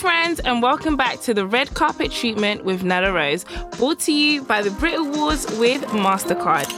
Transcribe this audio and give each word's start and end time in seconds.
friends, 0.00 0.40
and 0.40 0.62
welcome 0.62 0.96
back 0.96 1.20
to 1.20 1.34
the 1.34 1.46
red 1.46 1.74
carpet 1.74 2.10
treatment 2.10 2.64
with 2.64 2.82
Nella 2.82 3.12
Rose, 3.12 3.44
brought 3.76 4.00
to 4.00 4.12
you 4.12 4.42
by 4.42 4.62
the 4.62 4.70
Brit 4.70 4.98
Awards 4.98 5.44
with 5.58 5.82
MasterCard. 5.88 6.70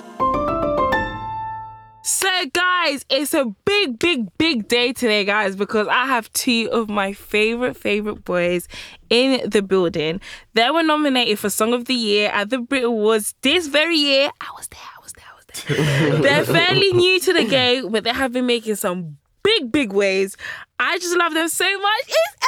So, 2.02 2.28
guys, 2.52 3.04
it's 3.08 3.32
a 3.32 3.44
big, 3.64 4.00
big, 4.00 4.26
big 4.38 4.66
day 4.66 4.92
today, 4.92 5.24
guys, 5.24 5.54
because 5.54 5.86
I 5.86 6.06
have 6.06 6.32
two 6.32 6.68
of 6.72 6.90
my 6.90 7.12
favorite, 7.12 7.76
favorite 7.76 8.24
boys 8.24 8.66
in 9.08 9.48
the 9.48 9.62
building. 9.62 10.20
They 10.54 10.68
were 10.70 10.82
nominated 10.82 11.38
for 11.38 11.48
Song 11.48 11.72
of 11.74 11.84
the 11.84 11.94
Year 11.94 12.28
at 12.30 12.50
the 12.50 12.58
Brit 12.58 12.82
Awards 12.82 13.36
this 13.42 13.68
very 13.68 13.98
year. 13.98 14.32
I 14.40 14.48
was 14.56 14.66
there, 14.66 14.80
I 14.80 15.00
was 15.00 15.12
there, 15.12 15.24
I 15.28 15.34
was 15.36 15.54
there. 15.68 16.22
They're 16.22 16.44
fairly 16.44 16.92
new 16.92 17.20
to 17.20 17.32
the 17.34 17.44
game, 17.44 17.92
but 17.92 18.02
they 18.02 18.10
have 18.10 18.32
been 18.32 18.46
making 18.46 18.74
some 18.74 19.18
big, 19.44 19.70
big 19.70 19.92
waves. 19.92 20.36
I 20.80 20.98
just 20.98 21.16
love 21.16 21.34
them 21.34 21.46
so 21.46 21.64
much. 21.64 22.02
It's 22.08 22.46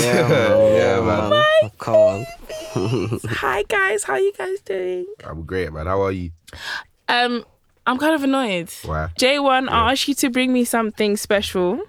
Yeah, 0.00 0.28
man. 0.28 0.74
Yeah, 0.74 1.00
man. 1.00 1.70
Come 1.78 1.94
on. 1.94 2.26
Hi, 3.28 3.62
guys. 3.68 4.04
How 4.04 4.16
you 4.16 4.32
guys 4.32 4.60
doing? 4.60 5.06
I'm 5.24 5.42
great, 5.42 5.72
man. 5.72 5.86
How 5.86 6.02
are 6.02 6.12
you? 6.12 6.30
Um, 7.08 7.44
I'm 7.86 7.98
kind 7.98 8.14
of 8.14 8.22
annoyed. 8.22 8.70
Why? 8.84 9.08
J1, 9.18 9.68
I 9.70 9.92
asked 9.92 10.06
you 10.08 10.14
to 10.14 10.30
bring 10.30 10.52
me 10.52 10.64
something 10.64 11.16
special 11.16 11.80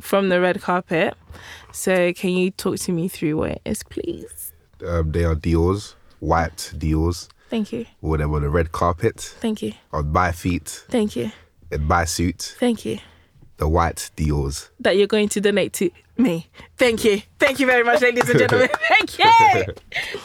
from 0.00 0.28
the 0.28 0.40
red 0.40 0.60
carpet. 0.60 1.14
So 1.72 2.12
can 2.12 2.30
you 2.30 2.50
talk 2.50 2.76
to 2.80 2.92
me 2.92 3.08
through 3.08 3.36
what 3.38 3.50
it 3.52 3.62
is, 3.64 3.82
please? 3.82 4.52
Um, 4.86 5.10
they 5.12 5.24
are 5.24 5.34
Dior's, 5.34 5.96
white 6.20 6.72
Dior's. 6.76 7.28
Thank 7.48 7.72
you. 7.72 7.86
Wore 8.00 8.18
them 8.18 8.34
on 8.34 8.42
the 8.42 8.50
red 8.50 8.72
carpet, 8.72 9.20
Thank 9.40 9.62
you. 9.62 9.72
on 9.92 10.10
my 10.12 10.32
feet, 10.32 10.84
Thank 10.88 11.14
you. 11.16 11.30
in 11.70 11.84
my 11.84 12.04
suit, 12.04 12.56
Thank 12.58 12.84
you. 12.84 12.98
the 13.58 13.68
white 13.68 14.10
Dior's. 14.16 14.68
That 14.80 14.96
you're 14.96 15.06
going 15.06 15.28
to 15.30 15.40
donate 15.40 15.72
to 15.74 15.90
me. 16.18 16.48
Thank 16.76 17.04
you. 17.04 17.22
Thank 17.38 17.60
you 17.60 17.66
very 17.66 17.84
much, 17.84 18.00
ladies 18.02 18.28
and 18.28 18.38
gentlemen. 18.38 18.68
Thank 18.88 19.18
you. 19.18 19.74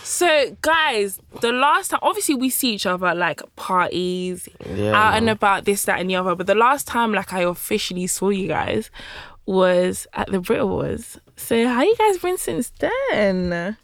So, 0.03 0.55
guys, 0.61 1.19
the 1.41 1.51
last 1.51 1.91
time, 1.91 1.99
obviously, 2.03 2.35
we 2.35 2.49
see 2.49 2.73
each 2.73 2.85
other 2.85 3.07
at 3.07 3.17
like 3.17 3.41
parties, 3.55 4.47
Yeah, 4.73 4.93
out 4.93 5.15
and 5.15 5.29
about 5.29 5.65
this, 5.65 5.83
that, 5.85 5.99
and 5.99 6.09
the 6.09 6.15
other. 6.15 6.35
But 6.35 6.47
the 6.47 6.55
last 6.55 6.87
time, 6.87 7.13
like, 7.13 7.33
I 7.33 7.41
officially 7.41 8.07
saw 8.07 8.29
you 8.29 8.47
guys 8.47 8.89
was 9.45 10.07
at 10.13 10.31
the 10.31 10.39
Brit 10.39 10.59
Awards. 10.61 11.19
So, 11.35 11.67
how 11.67 11.81
you 11.81 11.95
guys 11.97 12.17
been 12.19 12.37
since 12.37 12.71
then? 12.79 13.77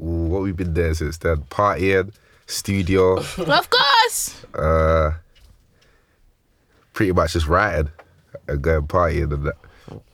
Ooh, 0.00 0.26
what 0.28 0.42
we've 0.42 0.56
been 0.56 0.74
there 0.74 0.94
since 0.94 1.18
then? 1.18 1.38
Partying, 1.50 2.12
studio, 2.46 3.16
of 3.18 3.68
course. 3.70 4.44
uh, 4.54 5.12
pretty 6.92 7.12
much 7.12 7.32
just 7.32 7.46
writing 7.48 7.90
and 8.46 8.62
going 8.62 8.86
partying 8.86 9.32
and 9.32 9.44
that. 9.46 9.56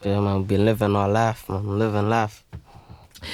Yeah, 0.03 0.21
man. 0.21 0.45
Been 0.45 0.65
living 0.65 0.95
our 0.97 1.09
life, 1.09 1.49
man. 1.49 1.79
Living 1.79 2.09
life. 2.09 2.45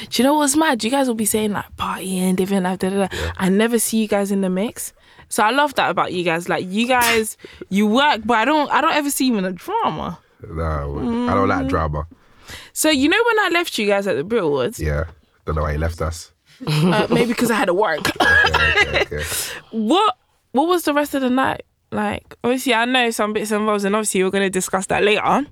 Do 0.09 0.23
you 0.23 0.25
know 0.25 0.35
what's 0.35 0.57
mad? 0.57 0.83
You 0.85 0.91
guys 0.91 1.09
will 1.09 1.15
be 1.17 1.25
saying 1.25 1.53
like 1.53 1.75
partying, 1.77 2.39
living 2.39 2.63
life, 2.63 2.79
da 2.79 2.91
da 2.91 3.07
da. 3.07 3.33
I 3.37 3.49
never 3.49 3.79
see 3.79 3.99
you 4.03 4.09
guys 4.09 4.31
in 4.31 4.41
the 4.41 4.49
mix. 4.51 4.93
So 5.29 5.43
I 5.43 5.51
love 5.51 5.75
that 5.75 5.91
about 5.91 6.13
you 6.13 6.23
guys. 6.25 6.49
Like 6.49 6.65
you 6.69 6.87
guys, 6.87 7.37
you 7.71 7.87
work, 7.87 8.21
but 8.25 8.37
I 8.39 8.45
don't. 8.45 8.71
I 8.71 8.81
don't 8.81 8.95
ever 8.95 9.11
see 9.11 9.27
you 9.27 9.37
in 9.39 9.45
a 9.45 9.53
drama. 9.53 10.19
No, 10.49 10.63
I 11.29 11.35
don't 11.35 11.49
like 11.49 11.67
drama. 11.69 12.07
So 12.73 12.89
you 12.91 13.09
know 13.09 13.23
when 13.27 13.39
I 13.47 13.49
left 13.53 13.77
you 13.79 13.87
guys 13.87 14.07
at 14.07 14.17
the 14.17 14.25
Brit 14.25 14.43
Awards, 14.43 14.81
Yeah, 14.81 15.05
don't 15.45 15.57
know 15.57 15.63
why 15.63 15.73
he 15.73 15.79
left 15.79 16.01
us. 16.01 16.33
uh, 16.67 17.07
maybe 17.11 17.29
because 17.29 17.51
I 17.51 17.55
had 17.57 17.67
to 17.67 17.75
work. 17.75 18.01
Okay, 18.21 19.03
okay, 19.03 19.17
okay. 19.17 19.25
what 19.71 20.17
What 20.53 20.67
was 20.69 20.85
the 20.85 20.93
rest 20.95 21.15
of 21.15 21.23
the 21.23 21.31
night 21.31 21.63
like? 21.93 22.35
Obviously, 22.43 22.75
I 22.75 22.85
know 22.87 23.11
some 23.11 23.33
bits 23.33 23.51
and 23.51 23.67
bobs, 23.67 23.85
and 23.85 23.95
obviously 23.95 24.23
we're 24.25 24.31
gonna 24.31 24.51
discuss 24.51 24.87
that 24.87 25.03
later. 25.05 25.47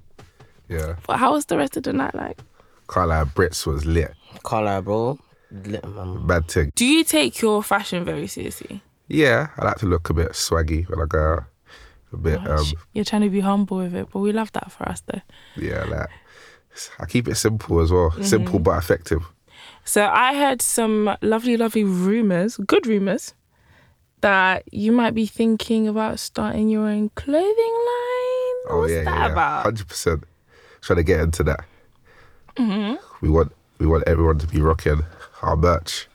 Yeah, 0.69 0.97
But 1.07 1.17
how 1.19 1.33
was 1.33 1.47
the 1.47 1.57
rest 1.57 1.77
of 1.77 1.83
the 1.85 1.93
night 1.93 2.15
like? 2.15 2.39
can't 2.93 3.11
Brits 3.35 3.67
was 3.67 3.85
lit. 3.87 4.15
Can't 4.49 4.85
bro. 4.85 5.19
Lit, 5.51 5.87
man. 5.87 6.27
Bad 6.27 6.49
thing. 6.49 6.73
Do 6.75 6.85
you 6.85 7.05
take 7.05 7.41
your 7.41 7.63
fashion 7.63 8.05
very 8.05 8.27
seriously? 8.27 8.83
Yeah, 9.09 9.49
I 9.57 9.65
like 9.65 9.77
to 9.79 9.87
look 9.87 10.11
a 10.11 10.15
bit 10.15 10.33
swaggy 10.33 10.89
when 10.89 11.01
I 11.01 11.07
go 11.07 11.33
out. 11.35 11.45
A 12.13 12.17
bit, 12.17 12.47
um, 12.49 12.65
You're 12.95 13.05
trying 13.05 13.23
to 13.23 13.31
be 13.31 13.41
humble 13.41 13.79
with 13.79 13.95
it, 13.95 14.09
but 14.13 14.21
we 14.21 14.33
love 14.33 14.53
that 14.53 14.73
for 14.73 14.89
us 14.89 15.03
though. 15.07 15.21
yeah, 15.57 15.85
like 15.85 16.09
I 16.99 17.07
keep 17.07 17.29
it 17.29 17.35
simple 17.37 17.81
as 17.81 17.91
well. 17.91 18.11
Mm-hmm. 18.11 18.23
Simple 18.23 18.59
but 18.59 18.79
effective. 18.79 19.23
So 19.85 20.07
I 20.07 20.35
heard 20.35 20.63
some 20.63 21.17
lovely, 21.23 21.57
lovely 21.57 21.85
rumors, 21.85 22.57
good 22.59 22.87
rumors, 22.87 23.35
that 24.21 24.63
you 24.73 24.93
might 24.93 25.15
be 25.15 25.27
thinking 25.27 25.87
about 25.89 26.19
starting 26.19 26.69
your 26.69 26.87
own 26.87 27.11
clothing 27.11 27.45
line. 27.47 28.59
Oh 28.71 28.79
What's 28.81 28.93
yeah, 28.93 29.05
that 29.05 29.15
yeah, 29.15 29.27
yeah. 29.27 29.33
about? 29.33 29.63
Hundred 29.65 29.89
percent. 29.89 30.25
Trying 30.81 30.99
to 30.99 31.03
get 31.03 31.21
into 31.21 31.43
that. 31.45 31.65
Mm-hmm. 32.57 32.97
We 33.21 33.31
want 33.31 33.53
we 33.79 33.87
want 33.87 34.05
everyone 34.07 34.39
to 34.39 34.47
be 34.47 34.61
rocking 34.61 35.03
our 35.43 35.57
merch. 35.57 36.09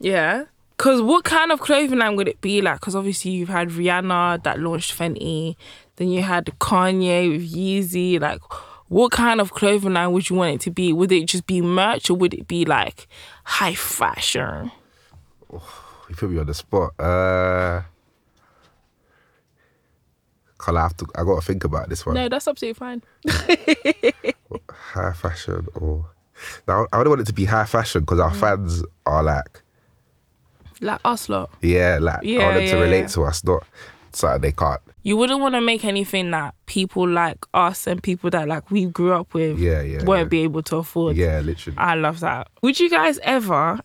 Yeah. 0.00 0.44
Because 0.76 1.00
what 1.00 1.24
kind 1.24 1.52
of 1.52 1.60
clothing 1.60 1.98
line 1.98 2.16
would 2.16 2.26
it 2.26 2.40
be 2.40 2.60
like? 2.60 2.80
Because 2.80 2.96
obviously 2.96 3.30
you've 3.30 3.48
had 3.48 3.68
Rihanna 3.68 4.42
that 4.42 4.58
launched 4.58 4.98
Fenty, 4.98 5.54
then 5.96 6.08
you 6.08 6.22
had 6.22 6.46
Kanye 6.58 7.30
with 7.30 7.52
Yeezy. 7.52 8.20
Like, 8.20 8.40
what 8.88 9.12
kind 9.12 9.40
of 9.40 9.52
clothing 9.52 9.92
line 9.92 10.12
would 10.12 10.28
you 10.28 10.36
want 10.36 10.54
it 10.54 10.60
to 10.62 10.70
be? 10.70 10.92
Would 10.92 11.12
it 11.12 11.26
just 11.26 11.46
be 11.46 11.60
merch 11.60 12.10
or 12.10 12.14
would 12.14 12.34
it 12.34 12.48
be 12.48 12.64
like 12.64 13.06
high 13.44 13.74
fashion? 13.74 14.72
You 15.52 16.16
put 16.16 16.30
me 16.30 16.38
on 16.40 16.46
the 16.46 16.54
spot. 16.54 16.98
Uh, 16.98 17.82
Cause 20.62 20.76
I 20.76 20.82
have 20.82 20.96
to. 20.98 21.06
I 21.16 21.24
got 21.24 21.40
to 21.40 21.44
think 21.44 21.64
about 21.64 21.88
this 21.88 22.06
one. 22.06 22.14
No, 22.14 22.28
that's 22.28 22.46
absolutely 22.46 22.74
fine. 22.78 23.02
High 24.70 25.12
fashion 25.12 25.66
or 25.74 26.06
now 26.68 26.86
I 26.92 26.98
don't 26.98 27.08
want 27.10 27.20
it 27.22 27.26
to 27.26 27.32
be 27.32 27.44
high 27.46 27.64
fashion 27.64 28.02
because 28.02 28.20
our 28.20 28.30
Mm. 28.30 28.36
fans 28.40 28.84
are 29.06 29.22
like, 29.24 29.62
Like 30.80 31.00
us 31.04 31.28
lot. 31.28 31.50
yeah, 31.62 31.98
like 32.00 32.18
I 32.18 32.20
Yeah, 32.22 32.38
want 32.44 32.54
them 32.54 32.64
yeah, 32.64 32.70
to 32.70 32.76
relate 32.78 33.00
yeah. 33.00 33.06
to 33.08 33.22
us, 33.24 33.42
not 33.44 33.64
something 34.12 34.40
they 34.40 34.52
can't. 34.52 34.80
You 35.02 35.16
wouldn't 35.16 35.40
want 35.40 35.54
to 35.56 35.60
make 35.60 35.84
anything 35.84 36.30
that 36.30 36.54
people 36.66 37.08
like 37.08 37.44
us 37.54 37.86
and 37.88 38.00
people 38.02 38.30
that 38.30 38.46
like 38.46 38.70
we 38.70 38.84
grew 38.86 39.12
up 39.14 39.34
with 39.34 39.58
Yeah, 39.58 39.82
yeah, 39.82 40.04
won't 40.04 40.20
yeah. 40.20 40.24
be 40.28 40.40
able 40.42 40.62
to 40.64 40.76
afford. 40.76 41.16
Yeah, 41.16 41.40
literally. 41.40 41.76
I 41.78 41.94
love 41.96 42.20
that. 42.20 42.48
Would 42.62 42.78
you 42.78 42.88
guys 42.88 43.18
ever 43.24 43.80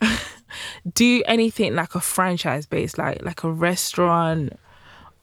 do 0.94 1.24
anything 1.28 1.76
like 1.76 1.96
a 1.96 2.00
franchise 2.02 2.66
based, 2.68 2.98
like 3.00 3.24
like 3.24 3.44
a 3.44 3.52
restaurant? 3.52 4.54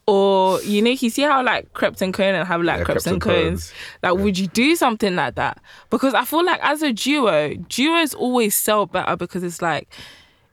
Or 0.06 0.60
you 0.62 0.82
know, 0.82 0.90
you 0.90 1.08
see 1.10 1.22
how 1.22 1.42
like 1.42 1.72
Krept 1.72 2.02
and 2.02 2.12
Konan 2.12 2.44
have 2.46 2.60
like 2.62 2.80
Yeah, 2.80 2.84
Krept 2.84 3.06
and 3.06 3.14
and 3.14 3.22
Cones. 3.22 3.70
Cones. 3.70 3.72
Like, 4.02 4.14
would 4.14 4.38
you 4.38 4.46
do 4.48 4.76
something 4.76 5.16
like 5.16 5.36
that? 5.36 5.58
Because 5.90 6.12
I 6.14 6.24
feel 6.24 6.44
like 6.44 6.60
as 6.62 6.82
a 6.82 6.92
duo, 6.92 7.54
duos 7.54 8.12
always 8.14 8.54
sell 8.54 8.84
better 8.86 9.16
because 9.16 9.42
it's 9.42 9.62
like 9.62 9.88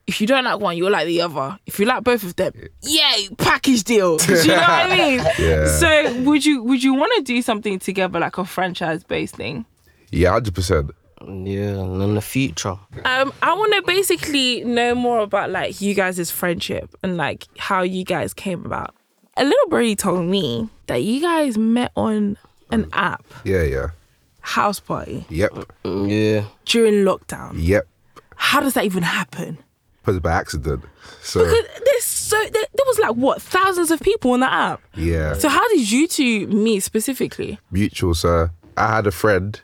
if 0.07 0.19
you 0.19 0.28
don't 0.28 0.44
like 0.45 0.59
one, 0.59 0.75
you'll 0.78 0.91
like 0.91 1.06
the 1.06 1.22
other. 1.22 1.57
If 1.66 1.79
you 1.79 1.85
like 1.85 2.03
both 2.03 2.23
of 2.23 2.35
them, 2.35 2.53
yay, 2.81 3.28
package 3.38 3.84
deal. 3.84 4.17
Do 4.17 4.34
you 4.34 4.47
know 4.47 4.56
what 4.56 4.69
I 4.69 4.97
mean? 4.97 5.19
Yeah. 5.40 5.67
So 5.67 6.22
would 6.22 6.45
you 6.45 6.63
would 6.63 6.81
you 6.84 6.94
want 6.94 7.11
to 7.17 7.22
do 7.22 7.41
something 7.41 7.78
together 7.79 8.19
like 8.19 8.38
a 8.38 8.45
franchise 8.45 9.03
based 9.03 9.35
thing? 9.35 9.66
Yeah, 10.11 10.31
hundred 10.31 10.56
percent. 10.56 10.91
Yeah, 11.22 11.78
and 11.79 12.01
in 12.01 12.16
the 12.16 12.22
future. 12.22 12.78
Um, 13.06 13.31
I 13.44 13.53
want 13.53 13.73
to 13.75 13.84
basically 13.84 14.63
know 14.63 14.95
more 14.95 15.19
about 15.19 15.51
like 15.51 15.79
you 15.79 15.94
guys' 15.94 16.31
friendship 16.31 16.95
and 17.03 17.16
like 17.16 17.45
how 17.57 17.81
you 17.84 18.03
guys 18.03 18.34
came 18.34 18.66
about. 18.66 18.95
A 19.38 19.44
little 19.46 19.69
birdie 19.69 19.96
told 19.96 20.25
me 20.25 20.69
that 20.88 21.03
you 21.03 21.22
guys 21.22 21.58
met 21.58 21.92
on 21.96 22.38
an 22.72 22.88
app, 22.94 23.24
Yeah, 23.44 23.64
yeah. 23.64 23.88
Houseparty, 24.44 25.25
Yep, 25.30 25.52
Mm, 25.86 26.09
Yeah. 26.09 26.46
during 26.66 27.06
lockdown. 27.06 27.53
yep. 27.56 27.88
How 28.36 28.59
does 28.59 28.74
that 28.74 28.86
even 28.86 29.03
happen? 29.03 29.58
Was 30.06 30.20
by 30.20 30.31
accident. 30.31 30.84
So 31.22 31.44
Because 31.44 31.66
there's 31.86 32.03
so 32.03 32.36
there, 32.38 32.50
there 32.52 32.86
was 32.88 32.97
like 33.00 33.12
what 33.16 33.41
thousands 33.41 33.91
of 33.91 34.00
people 34.02 34.31
on 34.31 34.40
that 34.40 34.52
app. 34.52 34.81
yeah, 34.96 35.34
So 35.34 35.47
how 35.47 35.68
did 35.70 35.90
you 35.91 36.08
two 36.08 36.47
meet 36.47 36.80
specifically? 36.81 37.59
mutual. 37.72 38.16
So 38.16 38.50
I 38.78 38.96
had 38.96 39.06
a 39.06 39.12
friend, 39.12 39.62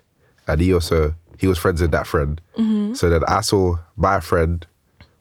and 0.47 0.61
he 0.61 0.73
also 0.73 1.15
he 1.39 1.47
was 1.47 1.57
friends 1.57 1.81
with 1.81 1.91
that 1.91 2.05
friend. 2.07 2.39
Mm-hmm. 2.57 2.93
So 2.93 3.09
then 3.09 3.23
I 3.27 3.41
saw 3.41 3.77
my 3.95 4.19
friend 4.19 4.65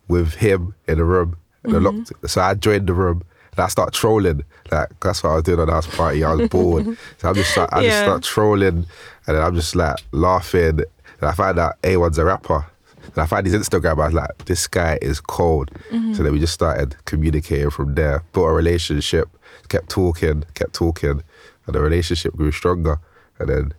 with 0.09 0.35
him 0.35 0.75
in 0.87 0.99
the 0.99 1.05
room. 1.05 1.37
And 1.65 1.73
Mm-hmm. 1.73 1.87
I 1.87 1.91
locked, 1.91 2.31
so 2.31 2.41
I 2.43 2.55
joined 2.55 2.87
the 2.87 2.95
room. 2.95 3.23
And 3.57 3.65
I 3.65 3.69
start 3.69 3.95
trolling. 3.95 4.45
Like 4.71 4.89
that's 5.01 5.23
what 5.23 5.31
I 5.31 5.35
was 5.37 5.45
doing 5.45 5.61
on 5.61 5.67
the 5.67 5.73
Houseparty. 5.73 6.27
I 6.27 6.35
was 6.35 6.49
bored. 6.49 6.97
so 7.19 7.29
I'm 7.29 7.35
just 7.35 7.51
start, 7.53 7.71
I 7.73 7.83
just 7.83 7.99
start 7.99 8.23
trolling, 8.23 8.87
and 9.27 9.37
then 9.37 9.43
I'm 9.43 9.55
just 9.55 9.75
like 9.75 9.97
laughing. 10.13 10.81
And 11.21 11.31
I 11.31 11.33
find 11.33 11.59
out 11.59 11.81
A1's 11.83 12.19
a 12.19 12.25
rapper. 12.25 12.67
And 13.03 13.19
I 13.19 13.27
find 13.27 13.47
his 13.47 13.55
Instagram. 13.55 14.03
I 14.03 14.07
was 14.07 14.15
like, 14.15 14.45
this 14.45 14.67
guy 14.67 14.99
is 15.01 15.21
cold. 15.21 15.71
Mm-hmm. 15.91 16.15
So 16.15 16.23
then 16.23 16.33
we 16.33 16.41
just 16.41 16.53
started 16.53 16.97
communicating 17.07 17.71
from 17.71 17.95
there. 17.95 18.23
Built 18.33 18.49
a 18.49 18.53
relationship. 18.53 19.29
Kept 19.69 19.89
talking. 19.89 20.45
Kept 20.55 20.75
talking, 20.75 21.23
and 21.67 21.75
the 21.75 21.81
relationship 21.81 22.35
grew 22.37 22.53
stronger. 22.53 23.01
And 23.39 23.49
then 23.49 23.75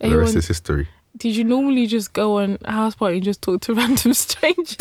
the 0.00 0.18
rest 0.18 0.36
is 0.36 0.46
history. 0.46 0.88
Did 1.16 1.34
you 1.36 1.44
normally 1.44 1.86
just 1.86 2.12
go 2.12 2.38
on 2.38 2.58
a 2.64 2.72
Houseparty 2.72 3.14
and 3.16 3.22
just 3.24 3.40
talk 3.42 3.60
to 3.62 3.74
random 3.80 4.12
strangers? 4.14 4.76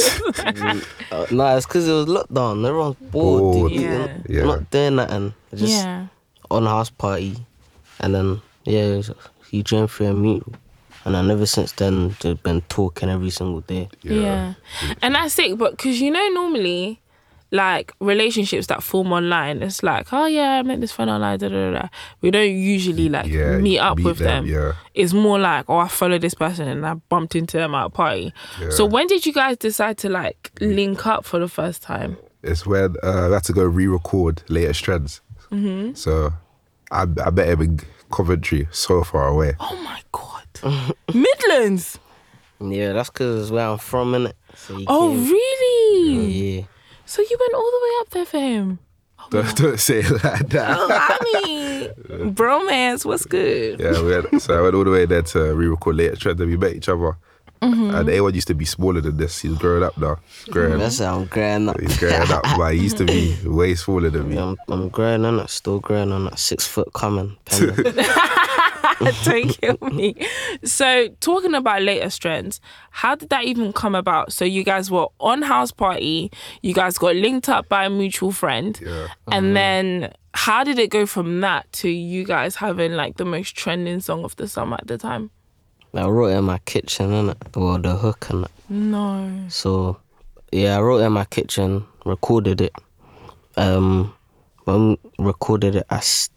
Uh, 1.12 1.26
nah, 1.32 1.56
it's 1.56 1.66
because 1.66 1.88
it 1.88 1.94
was 1.94 2.06
lockdown. 2.08 2.68
Everyone's 2.68 2.96
bored. 2.96 3.42
Bored. 3.42 3.72
You- 3.72 3.82
Yeah. 3.82 4.18
You're 4.28 4.42
Yeah. 4.42 4.46
not 4.46 4.70
doing 4.72 4.96
nothing. 4.96 5.34
Just 5.54 5.74
yeah. 5.74 6.08
on 6.52 6.66
a 6.68 6.70
Houseparty. 6.70 7.40
And 8.02 8.14
then, 8.16 8.42
yeah, 8.66 9.02
he 9.50 9.64
joined 9.64 9.90
through 9.92 10.08
a 10.08 10.14
mutual. 10.14 10.54
And 11.06 11.14
then 11.16 11.30
ever 11.30 11.46
since 11.46 11.72
then, 11.74 12.16
they've 12.22 12.42
been 12.42 12.62
talking 12.62 13.10
every 13.10 13.30
single 13.30 13.62
day. 13.62 13.90
Yeah. 14.02 14.56
And 15.02 15.16
that's 15.16 15.38
it. 15.40 15.58
But 15.58 15.72
because 15.78 16.02
you 16.02 16.10
know, 16.12 16.28
normally, 16.30 17.00
like 17.52 17.94
relationships 18.00 18.68
that 18.68 18.84
form 18.84 19.12
online, 19.14 19.62
it's 19.64 19.84
like, 19.84 20.12
oh 20.12 20.26
yeah, 20.26 20.60
I 20.60 20.64
met 20.64 20.82
this 20.82 20.92
friend 20.92 21.10
online. 21.12 21.40
Da, 21.40 21.48
da, 21.50 21.72
da, 21.72 21.80
da. 21.80 21.88
We 22.22 22.32
don't 22.32 22.52
usually 22.56 23.08
like 23.10 23.28
Yeah, 23.28 23.58
meet 23.58 23.80
up 23.80 23.98
meet 23.98 24.06
with 24.06 24.18
them. 24.18 24.46
them, 24.46 24.54
yeah. 24.54 24.74
It's 24.94 25.14
more 25.14 25.40
like, 25.40 25.66
oh, 25.70 25.78
I 25.78 25.88
follow 25.88 26.18
this 26.18 26.34
person 26.34 26.68
and 26.68 26.86
I 26.86 26.96
bumped 26.96 27.36
into 27.36 27.58
them 27.58 27.74
at 27.76 27.86
a 27.86 27.90
party. 27.90 28.34
Yeah. 28.60 28.70
So 28.72 28.86
when 28.86 29.08
did 29.08 29.26
you 29.26 29.34
guys 29.34 29.58
decide 29.58 29.98
to 30.00 30.10
like 30.10 30.52
link 30.60 31.06
up 31.06 31.24
for 31.26 31.40
the 31.40 31.48
first 31.48 31.82
time? 31.82 32.18
It's 32.44 32.66
when 32.66 32.96
uh, 33.04 33.30
I 33.30 33.34
had 33.34 33.44
to 33.46 33.54
go 33.54 33.64
re-record 33.64 34.44
latest 34.50 34.84
trends. 34.84 35.22
Mm-hmm. 35.52 35.94
So 35.94 36.32
I, 36.92 37.04
I 37.24 37.30
met 37.32 37.48
him 37.48 37.62
in 37.62 37.80
Coventry, 38.12 38.68
so 38.72 39.04
far 39.04 39.28
away. 39.28 39.54
Oh 39.60 39.76
my 39.84 40.02
god, 40.12 40.94
Midlands. 41.14 42.00
Yeah, 42.60 42.94
that's 42.94 43.10
because 43.10 43.52
where 43.52 43.68
I'm 43.68 43.78
from, 43.78 44.14
innit? 44.14 44.34
So 44.56 44.80
Oh 44.88 45.10
came- 45.10 45.30
really? 45.32 46.32
Yeah. 46.58 46.64
So 47.06 47.22
you 47.22 47.38
went 47.40 47.54
all 47.54 47.72
the 47.72 47.80
way 47.84 47.92
up 48.02 48.10
there 48.12 48.26
for 48.26 48.40
him? 48.40 48.80
Don't, 49.32 49.58
don't 49.58 49.80
say 49.80 50.00
it 50.02 50.24
like 50.24 50.50
that. 50.50 50.78
Oh, 50.78 50.88
I 50.92 51.18
mean, 51.48 51.90
bromance, 52.36 53.06
what's 53.06 53.26
good? 53.26 53.80
Yeah, 53.80 54.00
we 54.04 54.12
had, 54.12 54.40
so 54.40 54.56
I 54.56 54.62
went 54.62 54.76
all 54.76 54.84
the 54.84 54.92
way 54.92 55.06
there 55.06 55.24
to 55.24 55.56
re-record 55.56 55.96
latest 55.96 56.22
trends, 56.22 56.40
and 56.40 56.48
we 56.50 56.58
met 56.58 56.74
each 56.76 56.88
other. 56.90 57.18
Mm-hmm. 57.62 57.96
And 57.96 58.08
A1 58.10 58.36
used 58.36 58.48
to 58.50 58.54
be 58.54 58.66
smaller 58.66 59.02
than 59.02 59.18
this. 59.18 59.40
He's 59.40 59.58
growing 59.58 59.82
up 59.82 59.98
now. 59.98 60.18
Growing, 60.52 60.78
That's 60.78 61.00
how 61.00 61.20
I'm 61.20 61.26
growing 61.26 61.70
up. 61.70 61.80
he's 61.80 61.98
growing 61.98 62.30
up, 62.30 62.44
but 62.56 62.76
he 62.76 62.82
used 62.82 62.98
to 62.98 63.06
be 63.06 63.36
way 63.46 63.74
smaller 63.74 64.12
than 64.12 64.30
me. 64.30 64.36
Yeah, 64.36 64.44
I'm, 64.50 64.58
I'm 64.68 64.90
growing 64.90 65.26
on 65.26 65.40
it, 65.40 65.50
still 65.50 65.80
growing 65.80 66.12
on 66.12 66.26
that 66.26 66.38
six 66.38 66.68
foot 66.68 66.94
coming. 66.94 67.36
Pending. 68.98 69.16
Don't 69.24 69.62
kill 69.80 69.90
me. 69.92 70.16
So, 70.64 71.08
talking 71.20 71.54
about 71.54 71.82
latest 71.82 72.22
trends, 72.22 72.62
how 72.92 73.16
did 73.16 73.30
that 73.30 73.44
even 73.46 73.74
come 73.74 73.96
about? 73.96 74.32
So, 74.34 74.46
you 74.46 74.64
guys 74.64 74.90
were 74.92 75.08
on 75.20 75.44
Houseparty, 75.44 76.32
you 76.62 76.74
guys 76.74 76.98
got 76.98 77.16
linked 77.16 77.50
up 77.50 77.68
by 77.70 77.86
a 77.86 77.90
mutual 77.90 78.32
friend, 78.32 78.80
Yeah. 78.82 79.08
and 79.32 79.56
then 79.56 80.14
how 80.34 80.64
did 80.64 80.78
it 80.80 80.90
go 80.90 81.06
from 81.06 81.42
that 81.42 81.72
to 81.74 81.90
you 81.90 82.26
guys 82.26 82.56
having 82.58 82.94
like 82.94 83.18
the 83.18 83.26
most 83.26 83.56
trending 83.56 84.00
song 84.02 84.24
of 84.24 84.36
the 84.36 84.48
summer 84.48 84.76
at 84.80 84.88
the 84.88 84.98
time? 84.98 85.32
I 85.94 86.06
wrote 86.08 86.28
it 86.34 86.38
in 86.38 86.44
my 86.44 86.58
kitchen, 86.66 87.12
innit? 87.12 87.38
Well, 87.56 87.78
the 87.80 87.96
hook 87.96 88.30
and 88.30 88.44
that. 88.44 88.52
No. 88.70 89.46
So, 89.48 89.98
yeah, 90.52 90.78
I 90.78 90.82
wrote 90.82 90.98
it 91.02 91.06
in 91.06 91.14
my 91.14 91.24
kitchen, 91.26 91.86
recorded 92.06 92.60
it. 92.60 92.74
Um, 93.56 94.14
when 94.66 94.98
we 95.18 95.26
recorded 95.26 95.76
it, 95.78 95.86
I 95.90 95.98
s- 95.98 96.30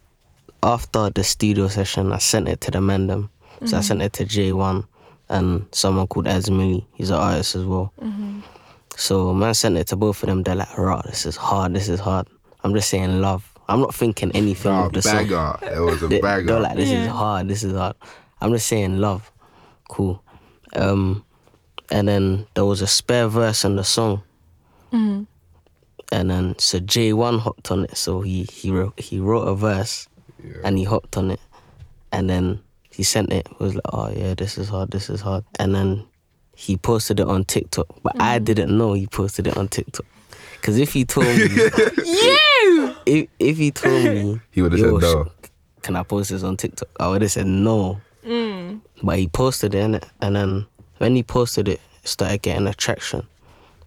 after 0.63 1.11
the 1.11 1.25
studio 1.25 1.69
session, 1.69 2.13
I 2.13 2.19
sent 2.19 2.49
it 2.49 2.61
to 2.63 2.71
the 2.71 2.81
man 2.81 3.07
them. 3.07 3.31
So 3.65 3.77
I 3.77 3.81
mm-hmm. 3.81 3.81
sent 3.81 4.03
it 4.03 4.13
to 4.15 4.25
J1 4.25 4.87
and 5.29 5.67
someone 5.73 6.07
called 6.07 6.27
Esmili. 6.27 6.85
He's 6.95 7.11
an 7.11 7.17
artist 7.17 7.55
as 7.57 7.65
well. 7.65 7.93
Mm-hmm. 8.01 8.41
So 8.97 9.33
man 9.35 9.55
sent 9.55 9.77
it 9.77 9.87
to 9.89 9.97
both 9.97 10.23
of 10.23 10.29
them. 10.29 10.43
They're 10.43 10.55
like, 10.55 10.77
"Raw, 10.77 11.03
this 11.03 11.27
is 11.27 11.37
hard. 11.37 11.75
This 11.75 11.89
is 11.89 12.01
hard." 12.01 12.27
I'm 12.65 12.75
just 12.75 12.89
saying 12.89 13.21
love. 13.21 13.53
I'm 13.69 13.81
not 13.81 13.95
thinking 13.95 14.33
anything 14.33 14.73
Oh, 14.73 14.87
of 14.87 14.93
the 14.93 15.03
song. 15.03 15.29
banger. 15.29 15.59
It 15.63 15.81
was 15.81 16.03
a 16.03 16.09
They, 16.09 16.21
banger. 16.21 16.45
they're 16.47 16.61
like, 16.61 16.77
this 16.77 16.91
is 16.91 17.07
hard, 17.09 17.49
this 17.49 17.63
is 17.63 17.73
hard. 17.73 17.97
I'm 18.41 18.53
just 18.53 18.67
saying 18.67 18.99
love. 18.99 19.31
Cool. 19.89 20.23
Um, 20.75 21.25
and 21.91 22.09
then 22.09 22.47
there 22.55 22.65
was 22.65 22.81
a 22.83 22.87
spare 22.87 23.29
verse 23.29 23.65
in 23.65 23.77
the 23.77 23.85
song. 23.85 24.23
Mm-hmm. 24.93 25.25
And 26.11 26.31
then 26.31 26.59
so 26.59 26.79
J1 26.81 27.41
hopped 27.41 27.71
on 27.71 27.85
it. 27.85 27.97
So 27.97 28.23
he 28.23 28.45
he 28.51 28.71
wrote, 28.71 28.99
he 28.99 29.19
wrote 29.21 29.43
a 29.43 29.55
verse 29.55 30.09
and 30.65 30.79
he 30.79 30.85
hopped 30.85 31.17
on 31.17 31.31
it. 31.31 31.41
And 32.13 32.29
then 32.29 32.61
he 32.91 33.03
sent 33.03 33.33
it. 33.33 33.47
He 33.47 33.63
was 33.63 33.75
like, 33.75 33.85
oh 33.93 34.11
yeah, 34.11 34.35
this 34.35 34.59
is 34.59 34.69
hard, 34.69 34.91
this 34.91 35.11
is 35.11 35.21
hard. 35.21 35.45
And 35.59 35.75
then 35.75 36.05
he 36.57 36.77
posted 36.77 37.21
it 37.21 37.27
on 37.27 37.45
TikTok. 37.45 37.87
But 38.03 38.21
I 38.21 38.39
mm. 38.39 38.45
didn't 38.45 38.77
know 38.77 38.95
he 38.95 39.07
posted 39.07 39.47
it 39.47 39.57
on 39.57 39.69
TikTok. 39.69 40.07
Because 40.61 40.79
if 40.79 40.93
he 40.93 41.05
told 41.05 41.27
me, 41.27 41.35
You! 42.05 42.95
if, 43.07 43.29
if 43.39 43.57
he 43.57 43.71
told 43.71 44.05
me, 44.05 44.41
He 44.51 44.63
would've 44.63 44.81
said 44.81 44.91
no." 44.91 45.31
Can 45.83 45.95
I 45.95 46.03
post 46.03 46.31
this 46.31 46.43
on 46.43 46.57
TikTok? 46.57 46.89
I 46.99 47.09
would 47.09 47.23
have 47.23 47.31
said 47.31 47.47
no. 47.47 48.01
Mm. 48.27 48.81
But 49.03 49.19
he 49.19 49.29
posted 49.29 49.75
it, 49.75 49.79
innit? 49.79 50.09
and 50.21 50.35
then 50.35 50.67
when 50.99 51.15
he 51.15 51.23
posted 51.23 51.69
it, 51.69 51.81
it 52.03 52.09
started 52.09 52.43
getting 52.43 52.67
attraction, 52.67 53.27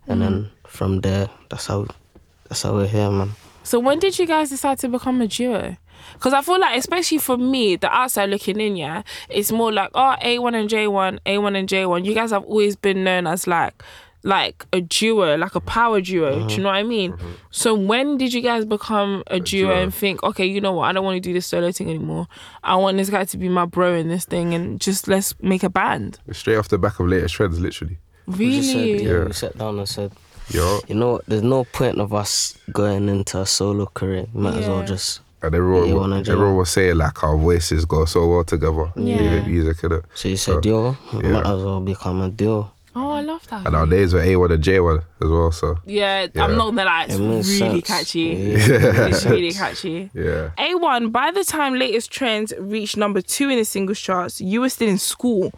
and 0.08 0.22
then 0.22 0.34
mm. 0.44 0.50
from 0.68 1.02
there, 1.02 1.30
that's 1.50 1.68
how, 1.68 1.86
that's 2.48 2.64
how 2.64 2.74
we're 2.74 2.88
here, 2.88 3.12
man. 3.12 3.32
So 3.64 3.80
when 3.80 4.00
did 4.00 4.18
you 4.18 4.26
guys 4.26 4.50
decide 4.50 4.80
to 4.80 4.88
become 4.88 5.22
a 5.22 5.28
duo? 5.28 5.78
Because 6.14 6.34
I 6.34 6.42
feel 6.42 6.60
like, 6.60 6.78
especially 6.78 7.18
for 7.18 7.38
me, 7.38 7.76
the 7.76 7.90
outside 7.90 8.30
looking 8.30 8.60
in, 8.60 8.76
yeah, 8.76 9.04
it's 9.30 9.52
more 9.52 9.72
like, 9.72 9.90
oh, 9.94 10.16
A1 10.22 10.60
and 10.60 10.70
J1, 10.70 11.20
A1 11.26 11.58
and 11.58 11.68
J1. 11.70 12.06
You 12.06 12.14
guys 12.14 12.32
have 12.32 12.44
always 12.44 12.76
been 12.76 13.04
known 13.04 13.28
as 13.28 13.48
like, 13.48 13.84
like 14.24 14.66
a 14.72 14.82
duo, 14.82 15.36
like 15.38 15.56
a 15.56 15.60
power 15.60 16.02
duo. 16.02 16.32
Do 16.32 16.38
you 16.38 16.46
uh-huh. 16.46 16.58
know 16.58 16.70
what 16.70 16.76
I 16.76 16.84
mean? 16.84 17.14
Uh-huh. 17.14 17.28
So 17.50 17.74
when 17.74 18.18
did 18.18 18.34
you 18.34 18.42
guys 18.42 18.66
become 18.66 19.24
a, 19.28 19.40
duo, 19.40 19.70
duo. 19.70 19.84
and 19.84 19.94
think, 19.94 20.22
okay, 20.24 20.46
you 20.46 20.62
know 20.62 20.74
what, 20.74 20.90
I 20.90 20.92
don't 20.94 21.04
want 21.04 21.16
to 21.16 21.22
do 21.22 21.34
this 21.34 21.48
solo 21.48 21.72
thing 21.72 21.90
anymore. 21.90 22.28
I 22.64 22.76
want 22.76 22.98
this 22.98 23.10
guy 23.10 23.24
to 23.26 23.38
be 23.38 23.50
my 23.50 23.66
bro 23.66 23.96
in 23.96 24.10
this 24.10 24.26
thing, 24.26 24.54
and 24.54 24.80
just 24.80 25.08
let's 25.08 25.34
make 25.42 25.64
a 25.64 25.70
band. 25.70 26.20
Straight 26.32 26.58
off 26.58 26.70
the 26.70 26.78
back 26.78 27.00
of 27.00 27.08
latest 27.08 27.36
trends, 27.36 27.60
literally. 27.60 27.98
We 28.28 28.58
just 28.58 28.72
said, 28.72 28.78
Really? 28.78 29.04
yeah, 29.04 29.12
Yeah. 29.12 29.24
we 29.26 29.34
sat 29.34 29.58
down 29.58 29.80
and 29.80 29.90
said, 29.90 30.12
Yo. 30.50 30.80
you 30.88 30.96
know 30.96 31.14
what? 31.14 31.26
There's 31.26 31.44
no 31.44 31.64
point 31.64 32.00
of 32.00 32.14
us 32.14 32.58
going 32.72 33.10
into 33.10 33.40
a 33.40 33.46
solo 33.46 33.86
career. 33.88 34.28
We 34.34 34.42
might 34.42 34.56
as 34.56 34.68
well 34.68 34.86
just. 34.86 35.22
And 35.44 35.56
everyone, 35.56 35.88
Yeah, 35.90 35.94
wanna 35.96 36.20
everyone 36.20 36.46
join. 36.50 36.56
was 36.58 36.70
saying 36.70 36.98
like 36.98 37.24
our 37.24 37.36
voices 37.38 37.86
go 37.86 38.06
so 38.06 38.28
well 38.28 38.44
together. 38.44 38.92
Yeah. 38.96 39.16
Even 39.22 39.52
music 39.52 39.84
and 39.84 39.94
it. 39.94 40.06
So 40.14 40.30
you 40.30 40.38
said, 40.38 40.64
yo, 40.66 40.96
we 41.14 41.24
yeah. 41.24 41.32
might 41.32 41.46
as 41.48 41.64
well 41.64 41.80
become 41.82 42.22
a 42.22 42.30
duo. 42.30 42.72
Oh, 42.94 43.12
I 43.12 43.22
love 43.22 43.48
that. 43.48 43.66
And 43.66 43.74
our 43.76 43.86
days 43.88 44.14
were 44.14 44.20
A1 44.20 44.52
and 44.52 44.62
J1 44.64 44.98
as 45.22 45.30
well. 45.30 45.52
So 45.52 45.78
Yeah, 45.86 46.28
Yeah. 46.34 46.44
I'm 46.44 46.58
not 46.58 46.66
gonna 46.66 46.84
lie, 46.86 47.06
it's 47.06 47.16
It 47.16 47.20
really 47.22 47.42
sense. 47.44 47.88
catchy. 47.88 48.20
Yeah. 48.20 49.08
It's 49.08 49.26
really 49.26 49.52
catchy. 49.62 50.12
yeah. 50.14 50.50
A1, 50.60 51.12
by 51.12 51.32
the 51.32 51.44
time 51.46 51.74
latest 51.76 52.12
trends 52.12 52.54
reached 52.60 52.98
number 52.98 53.22
two 53.22 53.50
in 53.50 53.58
the 53.58 53.66
singles 53.66 54.00
charts, 54.00 54.42
you 54.42 54.60
were 54.62 54.70
still 54.70 54.90
in 54.90 54.98
school. 54.98 55.52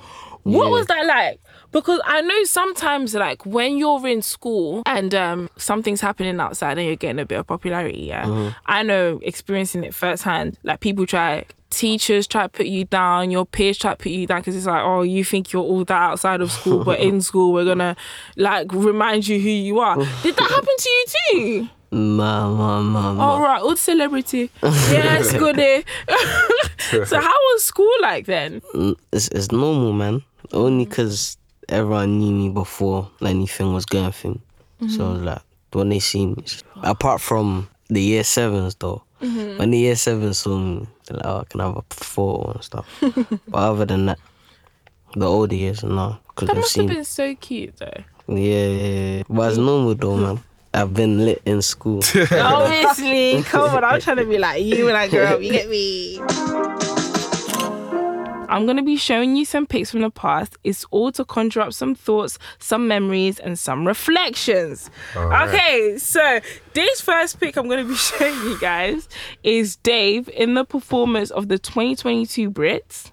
What 0.44 0.66
Yeah. 0.66 0.72
was 0.72 0.86
that 0.88 1.06
like? 1.08 1.40
Because 1.74 2.00
I 2.06 2.22
know 2.22 2.44
sometimes, 2.46 3.16
like 3.16 3.46
when 3.46 3.78
you're 3.78 4.08
in 4.08 4.22
school 4.22 4.84
and 4.86 5.14
um, 5.14 5.50
something's 5.58 6.02
happening 6.02 6.40
outside 6.40 6.78
and 6.78 6.88
you're 6.88 6.96
getting 6.96 7.20
a 7.20 7.26
bit 7.26 7.40
of 7.40 7.48
popularity, 7.48 8.02
yeah. 8.02 8.26
Mm-hmm. 8.26 8.50
I 8.68 8.84
know 8.84 9.20
experiencing 9.24 9.84
it 9.84 9.94
firsthand. 9.94 10.58
Like 10.64 10.80
people 10.80 11.06
try, 11.08 11.46
teachers 11.72 12.28
try 12.28 12.44
to 12.44 12.50
put 12.50 12.68
you 12.68 12.86
down, 12.86 13.32
your 13.32 13.46
peers 13.46 13.78
try 13.78 13.92
to 13.92 13.98
put 13.98 14.12
you 14.12 14.28
down 14.28 14.42
because 14.42 14.56
it's 14.56 14.68
like, 14.68 14.84
oh, 14.84 15.02
you 15.02 15.24
think 15.24 15.52
you're 15.52 15.64
all 15.64 15.84
that 15.84 16.02
outside 16.12 16.42
of 16.42 16.52
school, 16.52 16.84
but 16.84 17.00
in 17.00 17.22
school 17.30 17.52
we're 17.52 17.66
gonna 17.66 17.96
like 18.38 18.72
remind 18.72 19.28
you 19.28 19.40
who 19.40 19.50
you 19.50 19.80
are. 19.80 19.98
Did 20.22 20.36
that 20.36 20.50
happen 20.50 20.76
to 20.78 20.90
you 20.90 21.06
too? 21.32 21.70
Ma, 21.92 22.50
ma, 22.50 22.82
ma, 22.82 23.14
ma. 23.14 23.24
All 23.24 23.42
right, 23.42 23.62
old 23.62 23.78
celebrity. 23.78 24.50
Yes, 24.64 25.32
good 25.38 25.56
day. 25.56 25.84
so 27.06 27.20
how 27.20 27.30
was 27.32 27.64
school 27.64 27.92
like 28.02 28.26
then? 28.26 28.62
Mm, 28.74 28.96
it's, 29.12 29.28
it's 29.28 29.52
normal, 29.52 29.94
man. 29.94 30.24
Only 30.52 30.86
because 30.86 31.38
everyone 31.70 32.20
knew 32.20 32.34
me 32.34 32.50
before 32.50 33.10
anything 33.22 33.74
was 33.74 33.86
going 33.86 34.12
for 34.12 34.30
me. 34.30 34.42
So 34.90 35.12
it 35.12 35.14
was 35.14 35.22
like, 35.22 35.42
when 35.72 35.90
they 35.90 36.00
see 36.00 36.26
me, 36.26 36.44
apart 36.82 37.22
from 37.22 37.70
the 37.90 38.02
year 38.02 38.24
sevens 38.24 38.76
though, 38.76 39.04
mm-hmm. 39.22 39.58
when 39.58 39.72
the 39.72 39.78
year 39.78 39.96
sevens 39.96 40.40
saw 40.40 40.58
me, 40.58 40.88
they're 41.06 41.18
like, 41.18 41.26
oh, 41.26 41.40
I 41.40 41.44
can 41.46 41.60
have 41.62 41.78
a 41.78 41.84
photo 41.90 42.52
and 42.52 42.64
stuff. 42.64 42.88
but 43.02 43.58
other 43.58 43.86
than 43.86 44.08
that, 44.08 44.20
the 45.16 45.26
older 45.26 45.56
years, 45.56 45.84
no. 45.84 46.18
Because 46.28 46.48
That 46.48 46.56
they've 46.56 46.62
must 46.62 46.76
have 46.76 46.86
seen. 46.88 46.96
been 46.96 47.06
so 47.06 47.36
cute 47.36 47.78
though. 47.78 48.04
Yeah, 48.28 48.36
yeah, 48.68 49.18
yeah. 49.18 49.24
But 49.30 49.50
it's 49.50 49.58
normal 49.58 49.96
though, 49.96 50.18
man. 50.18 50.44
I've 50.74 50.94
been 50.94 51.24
lit 51.24 51.42
in 51.46 51.62
school. 51.62 52.02
Obviously, 52.32 53.44
come 53.44 53.76
on, 53.76 53.84
I'm 53.84 54.02
trying 54.02 54.18
to 54.18 54.26
be 54.26 54.40
like 54.40 54.64
you 54.64 54.86
when 54.86 54.96
I 54.96 55.08
grow 55.08 55.24
up. 55.26 55.42
You 55.42 55.52
get 55.52 55.70
me? 55.70 56.20
I'm 58.54 58.66
gonna 58.68 58.84
be 58.84 58.96
showing 58.98 59.36
you 59.36 59.46
some 59.46 59.66
pics 59.66 59.90
from 59.92 60.02
the 60.02 60.12
past. 60.12 60.56
It's 60.64 60.86
all 60.92 61.12
to 61.14 61.26
conjure 61.26 61.62
up 61.62 61.74
some 61.74 61.96
thoughts, 61.96 62.38
some 62.60 62.88
memories, 62.88 63.40
and 63.40 63.58
some 63.58 63.86
reflections. 63.88 64.90
Alright. 65.16 65.50
Okay, 65.50 65.98
so 65.98 66.40
this 66.74 67.02
first 67.02 67.40
pic 67.40 67.58
I'm 67.58 67.68
gonna 67.68 67.84
be 67.84 67.96
showing 68.10 68.36
you 68.48 68.60
guys 68.60 69.10
is 69.44 69.76
Dave 69.78 70.30
in 70.30 70.54
the 70.54 70.64
performance 70.66 71.32
of 71.32 71.48
the 71.48 71.58
2022 71.58 72.52
Brits. 72.52 73.10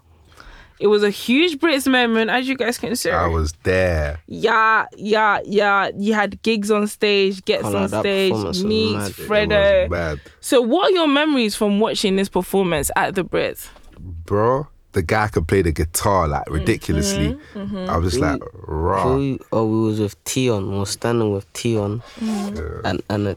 It 0.79 0.87
was 0.87 1.03
a 1.03 1.11
huge 1.11 1.59
Brits 1.59 1.91
moment, 1.91 2.31
as 2.31 2.49
you 2.49 2.57
guys 2.57 2.79
can 2.79 2.97
see. 2.97 3.11
I 3.11 3.27
was 3.27 3.53
there. 3.65 4.21
yeah, 4.27 4.87
yeah, 4.97 5.41
yeah. 5.45 5.91
You 5.97 6.15
had 6.15 6.41
Giggs 6.43 6.71
on 6.71 6.87
stage, 6.87 7.45
Ghetts 7.45 7.65
Oh, 7.67 7.77
on 7.77 7.89
stage, 7.91 8.33
Meekz 8.33 8.65
mad. 8.95 9.11
It 9.11 9.19
It 9.19 9.29
Fredo. 9.29 9.83
was 9.83 9.91
mad. 9.91 10.21
So, 10.41 10.63
what 10.63 10.91
are 10.91 10.95
your 10.95 11.07
memories 11.09 11.55
from 11.55 11.81
watching 11.81 12.17
this 12.17 12.31
performance 12.31 12.91
at 12.97 13.15
the 13.15 13.25
Brits? 13.25 13.69
Bro, 13.99 14.69
the 14.93 15.03
guy 15.03 15.29
could 15.29 15.47
play 15.47 15.63
the 15.63 15.73
guitar 15.73 16.27
like 16.29 16.49
ridiculously. 16.51 17.39
Mm-hmm, 17.55 17.89
I 17.91 17.97
was 17.97 18.13
just 18.13 18.21
like, 18.21 18.41
raw. 18.55 19.15
We- 19.17 19.39
oh, 19.53 19.67
we 19.67 19.81
was 19.87 20.01
with 20.01 20.17
Tion. 20.27 20.71
We 20.73 20.79
was 20.79 20.91
standing 20.91 21.33
with 21.33 21.47
Tion, 21.57 22.03
and 22.21 23.03
and 23.09 23.29
uh, 23.29 23.35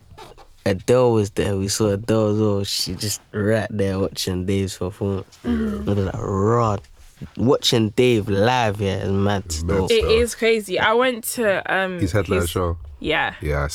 Adele 0.65 1.11
was 1.13 1.29
there. 1.31 1.57
We 1.57 1.67
saw 1.67 1.89
Adele 1.89 2.29
as 2.31 2.39
well. 2.39 2.63
She 2.63 2.95
just 2.95 3.21
right 3.33 3.67
there 3.69 3.99
watching 3.99 4.45
Dave's 4.45 4.77
performance. 4.77 5.27
It 5.43 5.85
was 5.85 5.97
like, 5.97 6.15
Rod, 6.17 6.81
watching 7.37 7.89
Dave 7.89 8.29
live, 8.29 8.79
yeah, 8.81 9.03
is 9.03 9.11
mad. 9.11 9.43
It's 9.45 9.61
It 9.63 9.67
So- 9.67 10.09
is 10.09 10.35
crazy. 10.35 10.79
I 10.79 10.93
went 10.93 11.23
to 11.35 11.45
um 11.73 11.99
His 11.99 12.11
headline 12.13 12.41
his- 12.41 12.49
show. 12.49 12.77
Yeah. 12.99 13.35
Yeah, 13.41 13.63
I 13.65 13.67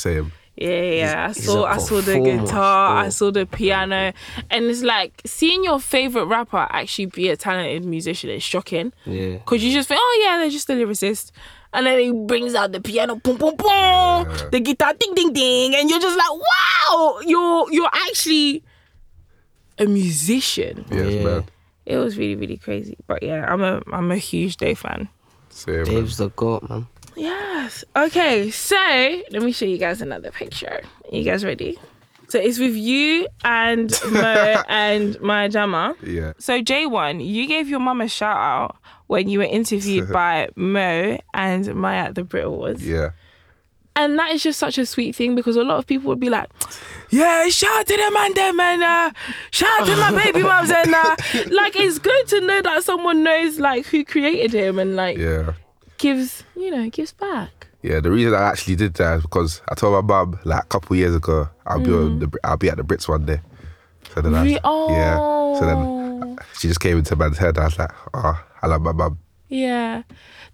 say 0.59 0.65
him. 0.65 0.93
Yeah, 0.93 1.05
yeah. 1.05 1.27
I 1.29 1.31
saw 1.31 1.63
a 1.63 1.67
I 1.67 1.77
saw 1.77 1.95
the 1.95 2.13
performer 2.13 2.45
guitar, 2.45 2.97
I 2.97 3.09
saw 3.09 3.31
the 3.31 3.45
piano, 3.45 4.13
and 4.49 4.65
it's 4.65 4.81
like 4.81 5.21
seeing 5.25 5.63
your 5.63 5.79
favorite 5.79 6.25
rapper 6.25 6.67
actually 6.69 7.07
be 7.07 7.29
a 7.29 7.37
talented 7.37 7.85
musician 7.85 8.29
is 8.29 8.43
shocking. 8.43 8.93
Yeah. 9.05 9.37
Cause 9.45 9.61
you 9.63 9.71
just 9.71 9.87
think, 9.87 9.99
oh 10.01 10.21
yeah, 10.23 10.37
they're 10.37 10.49
just 10.49 10.69
a 10.69 10.73
lyricist, 10.73 11.31
and 11.73 11.85
then 11.85 11.99
he 11.99 12.11
brings 12.11 12.55
out 12.55 12.71
the 12.71 12.81
piano, 12.81 13.15
boom, 13.15 13.37
boom, 13.37 13.55
boom, 13.55 14.27
the 14.51 14.59
guitar, 14.59 14.93
ding, 14.99 15.13
ding, 15.13 15.33
ding, 15.33 15.75
and 15.75 15.89
you're 15.89 15.99
just 15.99 16.17
like, 16.17 16.31
wow, 16.31 17.19
you're 17.25 17.71
you're 17.71 17.89
actually 17.91 18.63
a 19.77 19.85
musician. 19.85 20.85
Yeah, 20.91 20.97
it's 20.99 21.25
Yeah. 21.25 21.41
It 21.85 21.97
was 21.97 22.17
really, 22.19 22.35
really 22.35 22.57
crazy. 22.57 22.97
But 23.07 23.23
yeah, 23.23 23.51
I'm 23.51 23.63
a 23.63 23.81
I'm 23.91 24.11
a 24.11 24.17
huge 24.17 24.57
Dave 24.57 24.79
fan. 24.79 25.09
Say 25.49 25.71
him. 25.71 25.83
man. 25.85 25.95
Dave's 25.95 26.17
the 26.17 26.29
goat, 26.29 26.69
man. 26.69 26.87
Yes. 27.19 27.83
Okay, 27.95 28.49
so 28.51 28.75
let 29.31 29.41
me 29.41 29.51
show 29.51 29.65
you 29.65 29.77
guys 29.77 30.01
another 30.01 30.31
picture. 30.31 30.81
you 31.11 31.23
guys 31.23 31.43
ready? 31.43 31.77
So 32.29 32.37
it's 32.39 32.59
with 32.59 32.75
you 32.75 33.27
and 33.43 33.91
Mo 34.11 34.63
and 34.69 35.19
Maya 35.19 35.49
Jama. 35.49 35.95
Yeah. 36.03 36.33
So 36.37 36.61
J1, 36.61 37.25
you 37.27 37.47
gave 37.47 37.67
your 37.67 37.79
mum 37.79 38.01
a 38.01 38.07
shout 38.07 38.37
out 38.37 38.77
when 39.07 39.27
you 39.27 39.39
were 39.39 39.45
interviewed 39.45 40.09
by 40.13 40.49
Mo 40.55 41.17
and 41.33 41.73
Maya 41.75 42.05
at 42.05 42.15
the 42.15 42.23
Brit 42.23 42.45
Awards. 42.45 42.87
Yeah. 42.87 43.11
And 43.95 44.17
that 44.17 44.31
is 44.31 44.43
just 44.43 44.59
such 44.59 44.77
a 44.77 44.85
sweet 44.85 45.15
thing 45.15 45.35
because 45.35 45.57
a 45.57 45.63
lot 45.63 45.77
of 45.79 45.87
people 45.87 46.07
would 46.09 46.19
be 46.21 46.29
like, 46.29 46.47
yeah, 47.09 47.49
shout 47.49 47.79
out 47.79 47.87
to 47.87 47.97
them 47.97 48.15
and 48.15 48.35
them 48.35 48.59
and 48.59 48.83
uh, 48.83 49.11
shout 49.51 49.81
out 49.81 49.87
to 49.87 49.95
my 49.97 50.23
baby 50.23 50.43
mums 50.43 50.69
and 50.69 50.93
uh, 50.93 51.15
like 51.49 51.75
it's 51.75 51.99
good 51.99 52.27
to 52.27 52.41
know 52.41 52.61
that 52.61 52.83
someone 52.83 53.23
knows 53.23 53.59
like 53.59 53.87
who 53.87 54.05
created 54.05 54.53
him 54.53 54.79
and 54.79 54.95
like 54.95 55.17
Yeah. 55.17 55.53
Gives, 55.99 56.43
you 56.55 56.71
know, 56.71 56.89
gives 56.89 57.11
back. 57.13 57.67
Yeah, 57.81 57.99
the 58.01 58.11
reason 58.11 58.33
I 58.33 58.41
actually 58.49 58.75
did 58.75 58.95
that 58.95 59.17
is 59.17 59.21
because 59.21 59.61
I 59.69 59.75
told 59.75 59.93
my 59.93 60.01
mum 60.23 60.39
like 60.43 60.63
a 60.63 60.67
couple 60.67 60.95
years 60.97 61.15
ago 61.15 61.47
I'll 61.65 61.79
be 61.79 61.91
on 61.93 62.19
mm. 62.19 62.31
the 62.31 62.37
I'll 62.43 62.57
be 62.57 62.69
at 62.69 62.75
the 62.77 62.83
Brits 62.83 63.07
one 63.07 63.25
day. 63.25 63.39
So 64.13 64.21
then 64.21 64.35
I 64.35 64.43
Re- 64.43 64.59
yeah. 64.63 65.17
So 65.59 65.61
then 65.65 65.77
Oh. 65.77 66.37
she 66.57 66.67
just 66.67 66.79
came 66.81 66.97
into 66.97 67.15
man's 67.15 67.37
head. 67.37 67.57
I 67.57 67.65
was 67.65 67.77
like, 67.79 67.91
oh, 68.13 68.43
I 68.61 68.67
love 68.67 68.81
my 68.81 68.91
mum. 68.91 69.19
Yeah. 69.47 70.03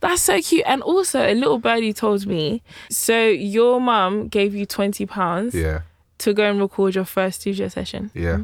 That's 0.01 0.21
so 0.21 0.39
cute. 0.41 0.63
And 0.67 0.83
also, 0.83 1.19
a 1.21 1.33
little 1.33 1.57
birdie 1.57 1.93
told 1.93 2.27
me 2.27 2.61
so 2.91 3.27
your 3.27 3.81
mum 3.81 4.27
gave 4.27 4.53
you 4.53 4.67
£20 4.67 5.53
Yeah, 5.53 5.81
to 6.19 6.33
go 6.33 6.43
and 6.49 6.59
record 6.59 6.93
your 6.95 7.05
first 7.05 7.41
studio 7.41 7.67
session. 7.69 8.11
yeah. 8.13 8.39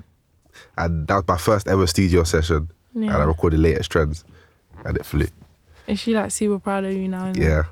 And 0.77 1.07
that 1.07 1.15
was 1.15 1.27
my 1.27 1.37
first 1.37 1.67
ever 1.67 1.85
studio 1.87 2.23
session, 2.23 2.69
and 2.95 3.09
I 3.11 3.17
Yeah. 3.19 3.23
recorded 3.25 3.59
latest 3.59 3.91
trends, 3.91 4.23
and 4.85 4.97
it 4.97 5.05
flew. 5.05 5.27
Is 5.91 5.99
she 5.99 6.13
like 6.15 6.31
super 6.31 6.57
proud 6.57 6.85
of 6.85 6.93
you 6.93 7.09
now? 7.09 7.33
Yeah. 7.35 7.63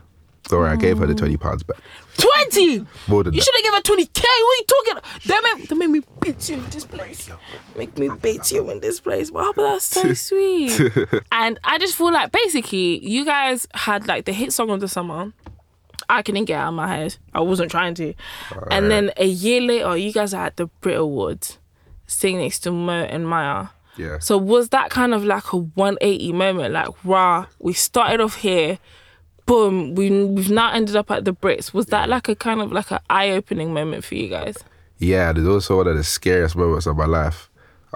Don't 0.49 0.59
worry, 0.59 0.71
I 0.71 0.75
gave 0.75 0.97
her 0.97 1.07
the 1.07 1.13
mm. 1.13 1.17
twenty 1.17 1.37
pounds 1.37 1.63
back. 1.63 1.77
20! 2.17 2.85
More 3.07 3.23
than 3.23 3.33
You 3.33 3.39
that. 3.39 3.45
should 3.45 3.55
have 3.55 3.63
given 3.63 3.77
her 3.77 4.03
20k. 4.03 4.21
What 4.21 4.25
are 4.25 4.59
you 4.59 4.65
talking? 4.67 5.11
They 5.25 5.39
made, 5.41 5.69
they 5.69 5.75
made 5.75 5.89
me 5.89 6.01
beat 6.19 6.49
you 6.49 6.55
in 6.57 6.69
this 6.69 6.83
place. 6.83 7.29
Make 7.77 7.97
me 7.97 8.09
beat 8.21 8.51
you 8.51 8.69
in 8.69 8.81
this 8.81 8.99
place. 8.99 9.31
Wow, 9.31 9.53
but 9.55 9.71
that's 9.71 9.85
so 9.85 10.13
sweet. 10.13 10.77
and 11.31 11.59
I 11.63 11.77
just 11.77 11.95
feel 11.95 12.11
like 12.11 12.33
basically 12.33 13.05
you 13.07 13.23
guys 13.23 13.67
had 13.73 14.05
like 14.07 14.25
the 14.25 14.33
hit 14.33 14.51
song 14.51 14.69
of 14.69 14.81
the 14.81 14.89
summer. 14.89 15.31
I 16.09 16.21
couldn't 16.21 16.45
get 16.45 16.59
out 16.59 16.69
of 16.69 16.73
my 16.73 16.93
head. 16.93 17.15
I 17.33 17.39
wasn't 17.39 17.71
trying 17.71 17.93
to. 17.95 18.13
And 18.69 18.91
then 18.91 19.11
a 19.15 19.27
year 19.27 19.61
later, 19.61 19.95
you 19.95 20.11
guys 20.11 20.33
are 20.33 20.45
at 20.47 20.57
the 20.57 20.65
Brit 20.81 20.97
Awards, 20.97 21.57
sitting 22.05 22.39
next 22.39 22.59
to 22.61 22.71
Mo 22.71 23.03
and 23.03 23.29
Maya. 23.29 23.67
Yeah. 23.99 24.19
So 24.19 24.37
was 24.37 24.69
that 24.69 24.89
kind 24.89 25.13
of 25.13 25.25
like 25.25 25.51
a 25.51 25.57
180 25.57 26.31
moment? 26.33 26.73
Like, 26.73 26.87
rah, 27.03 27.47
we 27.59 27.73
started 27.73 28.21
off 28.21 28.35
here, 28.35 28.79
boom, 29.45 29.93
we, 29.95 30.09
we've 30.25 30.49
now 30.49 30.71
ended 30.71 30.95
up 30.95 31.11
at 31.11 31.25
the 31.25 31.33
Brits. 31.33 31.73
Was 31.73 31.87
that 31.87 32.07
like 32.07 32.29
a 32.29 32.35
kind 32.35 32.61
of 32.61 32.71
like 32.71 32.91
an 32.91 32.99
eye 33.09 33.29
opening 33.31 33.73
moment 33.73 34.03
for 34.05 34.15
you 34.15 34.29
guys? 34.29 34.57
Yeah, 34.99 35.33
there's 35.33 35.47
also 35.47 35.77
one 35.77 35.87
of 35.87 35.97
the 35.97 36.03
scariest 36.03 36.55
moments 36.55 36.85
of 36.85 36.95
my 36.95 37.05
life. 37.05 37.49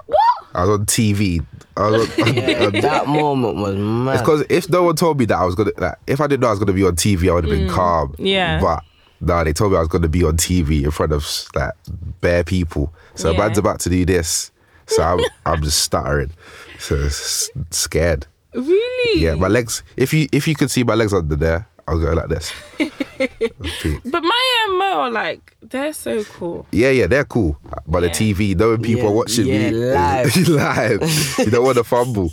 What? 0.06 0.18
I 0.54 0.64
was 0.64 0.78
on 0.80 0.86
TV. 0.86 1.44
I 1.76 1.88
was 1.90 2.18
on, 2.18 2.34
Yeah, 2.34 2.70
that 2.70 3.06
moment 3.06 3.56
was 3.56 3.76
mad. 3.76 4.14
It's 4.14 4.22
because 4.22 4.44
if 4.48 4.68
no 4.70 4.82
one 4.82 4.96
told 4.96 5.18
me 5.18 5.24
that 5.26 5.38
I 5.38 5.44
was 5.44 5.54
gonna, 5.54 5.70
like, 5.78 5.96
if 6.06 6.20
I 6.20 6.26
didn't 6.26 6.40
know 6.40 6.48
I 6.48 6.50
was 6.50 6.58
gonna 6.58 6.72
be 6.72 6.84
on 6.84 6.96
TV, 6.96 7.30
I 7.30 7.34
would 7.34 7.44
have 7.44 7.50
been 7.50 7.68
calm. 7.70 8.10
Mm. 8.12 8.28
yeah. 8.30 8.60
But 8.60 8.82
nah, 9.20 9.42
they 9.44 9.52
told 9.52 9.72
me 9.72 9.78
I 9.78 9.80
was 9.80 9.88
gonna 9.88 10.08
be 10.08 10.22
on 10.24 10.36
TV 10.36 10.84
in 10.84 10.90
front 10.90 11.12
of 11.12 11.26
like 11.54 11.72
bare 12.20 12.44
people. 12.44 12.92
So 13.14 13.30
Yeah. 13.30 13.38
man's 13.38 13.58
about 13.58 13.80
to 13.80 13.88
do 13.90 14.04
this, 14.04 14.50
so 14.86 15.02
I'm, 15.02 15.20
I'm 15.46 15.62
just 15.62 15.80
stuttering, 15.82 16.30
so 16.78 16.96
s- 16.96 17.50
scared. 17.70 18.26
Really? 18.54 19.20
Yeah, 19.20 19.34
my 19.34 19.48
legs. 19.48 19.82
If 19.96 20.12
you 20.14 20.28
if 20.32 20.46
you 20.46 20.54
could 20.54 20.70
see 20.70 20.84
my 20.84 20.94
legs 20.94 21.12
under 21.12 21.34
there, 21.36 21.68
I'll 21.88 21.98
go 21.98 22.12
like 22.12 22.28
this. 22.28 22.52
But 23.18 24.22
my 24.22 24.64
um, 24.64 24.70
and 24.70 24.78
Mo 24.78 25.00
are 25.02 25.10
like, 25.10 25.56
they're 25.62 25.92
so 25.92 26.24
cool. 26.24 26.66
yeah, 26.72 26.90
yeah, 26.90 27.06
they're 27.06 27.24
cool. 27.24 27.58
But 27.86 28.02
Yeah. 28.02 28.08
the 28.08 28.14
TV, 28.34 28.56
knowing 28.56 28.82
people 28.82 29.04
Yeah, 29.04 29.08
are 29.10 29.12
watching 29.14 29.46
yeah, 29.46 29.70
me 29.70 29.76
live. 29.92 30.48
live, 30.48 31.02
you 31.38 31.50
don't 31.50 31.64
want 31.64 31.76
to 31.78 31.84
fumble. 31.84 32.30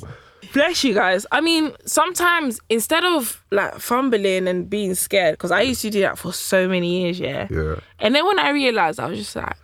Bless 0.54 0.84
you 0.84 0.94
guys. 0.94 1.26
I 1.32 1.40
mean, 1.42 1.72
sometimes 1.86 2.60
instead 2.70 3.04
of 3.06 3.44
like 3.52 3.80
fumbling 3.80 4.48
and 4.48 4.70
being 4.70 4.96
scared, 4.96 5.34
because 5.36 5.52
I 5.52 5.62
used 5.62 5.82
to 5.84 5.90
do 5.90 6.02
that 6.02 6.18
for 6.18 6.34
so 6.34 6.68
many 6.68 7.02
years, 7.04 7.20
yeah. 7.20 7.48
Yeah. 7.50 7.76
And 8.00 8.14
then 8.16 8.26
when 8.26 8.38
I 8.40 8.50
realized, 8.52 9.00
I 9.00 9.06
was 9.08 9.18
just 9.20 9.36
like, 9.36 9.56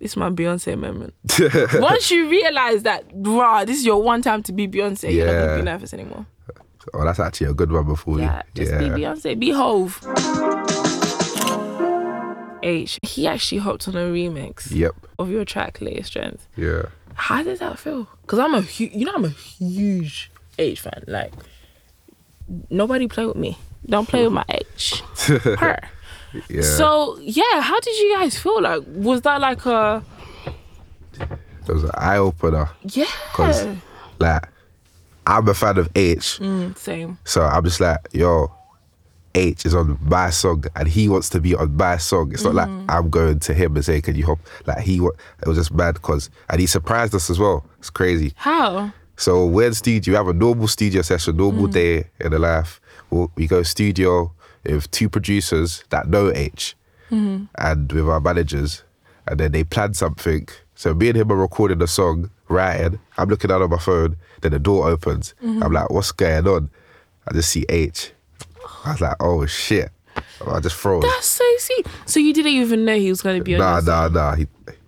this 0.00 0.12
is 0.12 0.16
my 0.16 0.30
Beyonce 0.30 0.78
moment. 0.78 1.14
Once 1.80 2.10
you 2.10 2.28
realize 2.28 2.82
that, 2.84 3.04
rah, 3.14 3.64
this 3.64 3.78
is 3.78 3.84
your 3.86 4.02
one 4.02 4.22
time 4.22 4.42
to 4.44 4.52
be 4.52 4.66
Beyonce, 4.68 5.04
yeah. 5.04 5.10
you're 5.10 5.26
not 5.26 5.32
gonna 5.46 5.56
be 5.56 5.62
nervous 5.62 5.92
anymore. 5.94 6.26
Oh, 6.94 7.04
that's 7.04 7.20
actually 7.20 7.48
a 7.48 7.54
good 7.54 7.70
one 7.70 7.84
before 7.86 8.16
you. 8.18 8.24
Yeah, 8.24 8.42
you. 8.54 8.64
just 8.64 8.78
be 8.78 8.86
Beyonce, 8.86 9.38
be 9.38 9.50
Hove. 9.50 10.00
Aitch, 12.62 12.98
he 13.02 13.26
actually 13.26 13.58
hopped 13.58 13.86
on 13.88 13.94
a 13.94 14.00
remix 14.10 14.70
Yep. 14.74 14.94
of 15.18 15.30
your 15.30 15.44
track, 15.44 15.80
Latest 15.80 16.12
Trends. 16.12 16.48
Yeah. 16.56 16.82
How 17.14 17.42
did 17.42 17.58
that 17.60 17.78
feel? 17.78 18.08
Because 18.22 18.38
I'm 18.40 18.54
a, 18.54 18.60
hu- 18.62 18.90
you 18.92 19.04
know, 19.04 19.12
I'm 19.14 19.24
a 19.24 19.28
huge 19.30 20.30
Aitch 20.58 20.80
fan. 20.80 21.04
Like, 21.06 21.32
nobody 22.70 23.06
play 23.06 23.26
with 23.26 23.36
me. 23.36 23.58
Don't 23.86 24.08
play 24.08 24.24
with 24.24 24.32
my 24.32 24.44
Aitch. 24.48 25.00
Her. 25.58 25.78
Yeah. 26.48 26.62
So 26.62 27.18
yeah, 27.20 27.60
how 27.60 27.80
did 27.80 27.96
you 27.98 28.16
guys 28.16 28.38
feel? 28.38 28.60
Like, 28.62 28.82
was 28.86 29.22
that 29.22 29.40
like 29.40 29.64
a 29.66 30.02
it 31.20 31.72
was 31.74 31.84
an 31.84 31.90
eye 31.94 32.16
opener. 32.18 32.68
yeah? 32.82 33.04
Cause 33.32 33.66
like 34.18 34.48
I'm 35.26 35.46
a 35.48 35.54
fan 35.54 35.76
of 35.78 35.88
Aitch, 35.94 36.38
Mm, 36.40 36.76
same. 36.78 37.18
so 37.24 37.42
I'm 37.42 37.62
just 37.64 37.80
like, 37.80 37.98
yo, 38.12 38.50
Aitch 39.34 39.66
is 39.66 39.74
on 39.74 39.98
my 40.00 40.30
song 40.30 40.64
and 40.74 40.88
he 40.88 41.08
wants 41.08 41.28
to 41.30 41.40
be 41.40 41.54
on 41.54 41.76
my 41.76 41.98
song. 41.98 42.32
It's 42.32 42.44
not 42.44 42.54
like 42.54 42.68
I'm 42.88 43.10
going 43.10 43.38
to 43.40 43.54
him 43.54 43.76
and 43.76 43.84
saying, 43.84 44.02
"Can 44.02 44.16
you 44.16 44.24
hop?" 44.26 44.38
Like 44.66 44.78
he, 44.80 45.00
wa- 45.00 45.10
it 45.42 45.48
was 45.48 45.58
just 45.58 45.72
mad 45.72 45.94
because 45.94 46.30
and 46.48 46.60
he 46.60 46.66
surprised 46.66 47.14
us 47.14 47.28
as 47.28 47.38
well. 47.38 47.64
It's 47.78 47.90
crazy. 47.90 48.32
How? 48.36 48.92
So 49.16 49.46
we're 49.46 49.66
in 49.66 49.74
studio. 49.74 50.12
We 50.12 50.16
have 50.16 50.28
a 50.28 50.32
normal 50.32 50.68
studio 50.68 51.02
session, 51.02 51.36
normal 51.36 51.66
day 51.66 52.04
in 52.20 52.30
the 52.30 52.38
life. 52.38 52.80
We'll, 53.10 53.30
we 53.34 53.46
go 53.46 53.62
studio 53.64 54.32
with 54.64 54.90
two 54.90 55.08
producers 55.08 55.84
that 55.90 56.08
know 56.08 56.30
Aitch, 56.30 56.74
mm-hmm. 57.10 57.44
and 57.56 57.92
with 57.92 58.08
our 58.08 58.20
managers, 58.20 58.82
and 59.26 59.38
then 59.40 59.52
they 59.52 59.64
plan 59.64 59.94
something. 59.94 60.48
So 60.74 60.94
me 60.94 61.08
and 61.08 61.16
him 61.16 61.32
are 61.32 61.36
recording 61.36 61.78
the 61.78 61.88
song, 61.88 62.30
writing. 62.48 62.98
I'm 63.16 63.28
looking 63.28 63.50
out 63.50 63.62
on 63.62 63.70
my 63.70 63.78
phone. 63.78 64.16
Then 64.40 64.52
the 64.52 64.58
door 64.58 64.88
opens. 64.88 65.34
Mm-hmm. 65.42 65.62
I'm 65.62 65.72
like, 65.72 65.90
"What's 65.90 66.12
going 66.12 66.46
on?" 66.46 66.70
I 67.26 67.32
just 67.34 67.50
see 67.50 67.64
Aitch. 67.68 68.12
I 68.84 68.92
was 68.92 69.00
like, 69.00 69.16
"Oh 69.20 69.44
shit!" 69.46 69.90
I 70.46 70.60
just 70.60 70.76
froze. 70.76 71.02
That's 71.02 71.26
so 71.26 71.44
sweet. 71.58 71.86
So 72.06 72.20
you 72.20 72.32
didn't 72.32 72.52
even 72.52 72.84
know 72.84 72.96
he 72.96 73.08
was 73.08 73.22
going 73.22 73.38
to 73.38 73.44
be 73.44 73.54
on 73.54 73.60
Nah, 73.60 73.74
your 73.74 73.82
song? 73.82 74.12
nah, 74.12 74.30
nah. 74.30 74.34
He 74.36 74.46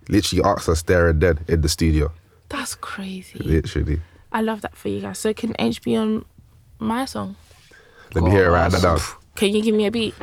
literally 0.09 0.43
asked 0.43 0.69
us 0.69 0.81
there 0.83 1.09
and 1.09 1.21
then 1.21 1.39
in 1.47 1.61
the 1.61 1.69
studio. 1.69 2.11
That's 2.49 2.75
crazy. 2.75 3.39
Literally. 3.39 4.01
I 4.31 4.41
love 4.41 4.61
that 4.61 4.75
for 4.75 4.89
you 4.89 5.01
guys. 5.01 5.19
So 5.19 5.33
can 5.33 5.53
Aitch 5.59 5.81
be 5.81 5.95
on 5.95 6.25
my 6.79 7.05
song? 7.05 7.35
Let 8.13 8.23
me 8.23 8.31
hear 8.31 8.45
it 8.47 8.49
right 8.51 8.71
now. 8.71 8.97
Can 9.35 9.55
you 9.55 9.61
give 9.61 9.75
me 9.75 9.85
a 9.87 9.91
beat? 9.91 10.13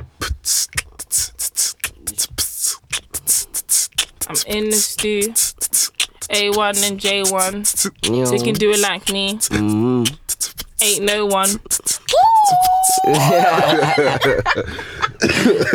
I'm 4.29 4.37
in 4.47 4.67
the 4.67 4.77
stew. 4.77 5.21
A1 6.31 6.89
and 6.91 7.01
J1. 7.01 8.15
Yo. 8.15 8.27
They 8.27 8.39
can 8.45 8.55
do 8.55 8.71
it 8.71 8.81
like 8.81 9.11
me. 9.11 9.35
Mm. 9.39 10.19
Ain't 10.81 11.05
no 11.05 11.27
one. 11.27 11.49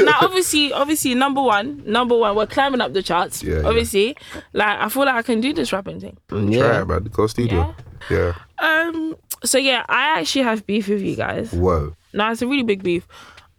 now, 0.06 0.20
obviously, 0.22 0.72
obviously, 0.72 1.16
number 1.16 1.42
one, 1.42 1.82
number 1.86 2.16
one, 2.18 2.36
we're 2.36 2.46
climbing 2.48 2.80
up 2.82 2.94
the 2.94 3.02
charts. 3.02 3.44
Yeah, 3.44 3.60
yeah. 3.62 3.68
obviously, 3.68 4.16
like 4.54 4.80
I 4.80 4.90
feel 4.90 5.06
like 5.06 5.16
I 5.16 5.22
can 5.24 5.42
do 5.42 5.52
this 5.54 5.74
rapping 5.74 6.00
thing. 6.00 6.18
Try 6.30 6.40
Yeah. 6.44 6.82
it, 6.84 6.88
man. 6.88 7.04
Go 7.06 7.28
studio. 7.28 7.76
Yeah. 8.10 8.34
Um. 8.60 9.16
So 9.44 9.58
yeah, 9.58 9.84
I 9.90 10.20
actually 10.20 10.44
have 10.44 10.66
beef 10.66 10.88
with 10.88 11.02
you 11.02 11.16
guys. 11.16 11.52
Whoa. 11.52 11.96
Now 12.14 12.32
it's 12.32 12.42
a 12.42 12.48
really 12.48 12.64
big 12.64 12.84
beef. 12.84 13.08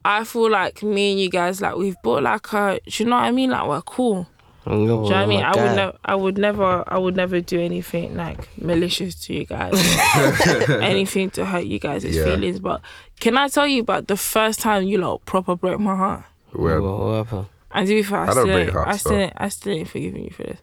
I 0.05 0.25
feel 0.25 0.51
like 0.51 0.83
me 0.83 1.13
and 1.13 1.21
you 1.21 1.31
guys, 1.31 1.61
like 1.61 1.77
we've 1.77 1.97
bought 2.03 2.23
like 2.23 2.53
a, 2.53 2.79
do 2.87 3.03
you 3.05 3.09
know 3.09 3.17
what 3.17 3.25
I 3.25 3.31
mean? 3.31 3.51
Like 3.51 3.67
we're 3.67 3.81
cool. 3.83 4.27
You 4.67 4.73
Do 4.73 4.81
you 4.81 4.87
know 4.89 4.97
what 5.03 5.13
I 5.15 5.27
mean? 5.27 5.43
I 5.43 5.51
would 5.57 5.77
never, 5.77 5.99
I 6.05 6.15
would 6.15 6.39
never, 6.39 6.85
I 6.87 6.97
would 6.99 7.17
never 7.17 7.41
do 7.41 7.61
anything 7.61 8.17
like 8.17 8.49
malicious 8.61 9.15
to 9.27 9.35
you 9.35 9.45
guys, 9.45 9.73
anything 10.69 11.31
to 11.31 11.45
hurt 11.45 11.65
you 11.65 11.79
guys' 11.79 12.05
Yeah. 12.05 12.25
feelings. 12.25 12.61
But 12.61 12.81
can 13.21 13.37
I 13.37 13.49
tell 13.49 13.67
you 13.67 13.83
about 13.83 14.09
the 14.09 14.17
first 14.17 14.61
time 14.61 14.85
you 14.85 14.99
lot 14.99 15.25
proper 15.27 15.55
broke 15.57 15.81
my 15.81 15.97
heart? 15.97 16.25
Well, 16.53 16.81
What 16.83 17.15
happened? 17.27 17.47
And 17.73 17.89
to 17.89 17.95
be 17.95 18.03
fair, 18.03 18.21
I, 18.21 18.31
I 18.31 18.35
don't 18.35 18.47
break 18.47 18.65
ain't- 18.69 18.73
hearts, 18.73 18.89
I 18.91 18.97
still, 18.99 19.13
though. 19.13 19.19
ain't- 19.19 19.33
I 19.37 19.49
still 19.49 19.73
ain't 19.75 19.89
forgiving 19.89 20.25
you 20.25 20.31
for 20.31 20.45
this. 20.45 20.61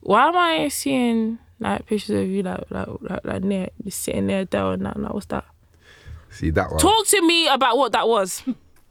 Why 0.00 0.28
am 0.28 0.36
I 0.36 0.68
seeing 0.68 1.38
like 1.60 1.86
pictures 1.86 2.10
of 2.22 2.28
you 2.28 2.42
like 2.42 2.64
like 2.70 2.88
like, 3.00 3.24
like 3.24 3.42
near 3.44 3.68
sitting 3.88 4.26
there 4.28 4.40
Adele 4.42 4.72
and 4.72 4.86
that? 4.86 4.98
Like, 4.98 5.12
what's 5.12 5.26
that? 5.26 5.44
See 6.36 6.50
that 6.50 6.70
one. 6.70 6.78
Talk 6.78 7.06
to 7.08 7.22
me 7.22 7.48
about 7.48 7.76
what 7.78 7.92
that 7.92 8.06
was. 8.08 8.42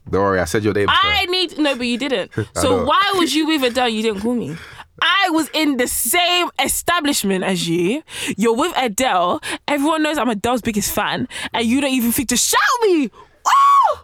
Don't 0.09 0.21
worry, 0.21 0.39
I 0.39 0.45
said 0.45 0.63
your 0.63 0.73
name. 0.73 0.87
I 0.89 1.25
need 1.25 1.57
no, 1.57 1.75
but 1.75 1.87
you 1.87 1.97
didn't. 1.97 2.31
So 2.55 2.85
why 2.85 3.13
was 3.15 3.33
you 3.33 3.47
with 3.47 3.63
Adele? 3.63 3.89
You 3.89 4.01
didn't 4.03 4.21
call 4.21 4.35
me. 4.35 4.55
I 5.01 5.29
was 5.31 5.49
in 5.53 5.77
the 5.77 5.87
same 5.87 6.49
establishment 6.63 7.43
as 7.43 7.67
you. 7.67 8.01
You're 8.37 8.55
with 8.55 8.73
Adele. 8.77 9.41
Everyone 9.67 10.03
knows 10.03 10.17
I'm 10.17 10.29
Adele's 10.29 10.61
biggest 10.61 10.93
fan, 10.93 11.27
and 11.53 11.65
you 11.65 11.81
don't 11.81 11.91
even 11.91 12.11
think 12.11 12.29
to 12.29 12.37
shout 12.37 12.61
me. 12.83 13.09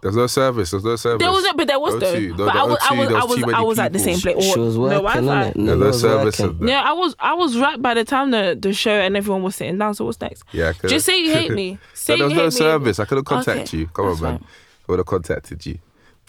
There's 0.02 0.16
no 0.16 0.28
service. 0.28 0.72
There's 0.72 0.84
no 0.84 0.96
service. 0.96 1.20
There 1.20 1.32
was, 1.32 1.44
no, 1.44 1.54
but 1.54 1.68
there 1.68 1.80
was 1.80 1.94
O2, 1.96 2.00
though. 2.00 2.46
no, 2.46 2.46
but 2.46 2.54
the 2.54 2.60
I 2.60 2.64
was, 2.64 2.78
I 2.82 2.88
O2, 2.96 2.98
was, 3.00 3.08
there 3.10 3.18
I 3.18 3.24
was 3.24 3.30
was, 3.30 3.44
too 3.46 3.52
I 3.56 3.62
was 3.62 3.80
at 3.80 3.94
the 3.94 4.00
same 4.00 4.20
place. 4.20 4.44
She 4.54 4.60
was 4.60 4.76
no 4.78 4.82
working, 4.82 5.02
Wi-Fi. 5.04 5.52
innit? 5.52 5.66
There's 5.66 5.80
no 5.80 5.86
was 5.88 6.02
service. 6.02 6.40
working. 6.40 6.68
Yeah, 6.68 6.82
I 6.82 6.94
was, 6.94 7.16
I 7.20 7.34
was 7.34 7.58
right 7.58 7.82
by 7.82 7.94
the 7.94 8.04
time 8.04 8.32
the 8.32 8.58
the 8.60 8.74
show 8.74 8.92
and 8.92 9.16
everyone 9.16 9.44
was 9.44 9.56
sitting 9.56 9.78
down. 9.78 9.94
So 9.96 10.06
what's 10.06 10.20
next? 10.22 10.44
Yeah, 10.52 10.74
'cause- 10.74 10.90
Just 10.92 11.06
say 11.06 11.20
you 11.22 11.32
hate 11.34 11.52
me. 11.52 11.78
Say 11.94 12.14
But 12.14 12.18
there 12.18 12.18
you 12.18 12.24
was 12.24 12.34
no 12.36 12.42
hate 12.44 12.46
me. 12.46 12.52
service. 12.84 13.00
I 13.00 13.06
could 13.06 13.18
have 13.18 13.26
contacted 13.26 13.68
Okay, 13.68 13.78
you. 13.78 13.88
Come 13.88 14.06
on, 14.06 14.12
that's 14.12 14.22
man. 14.22 14.38
fine. 14.40 14.48
I 14.48 14.92
would 14.92 15.00
have 15.00 15.06
contacted 15.06 15.66
you. 15.66 15.78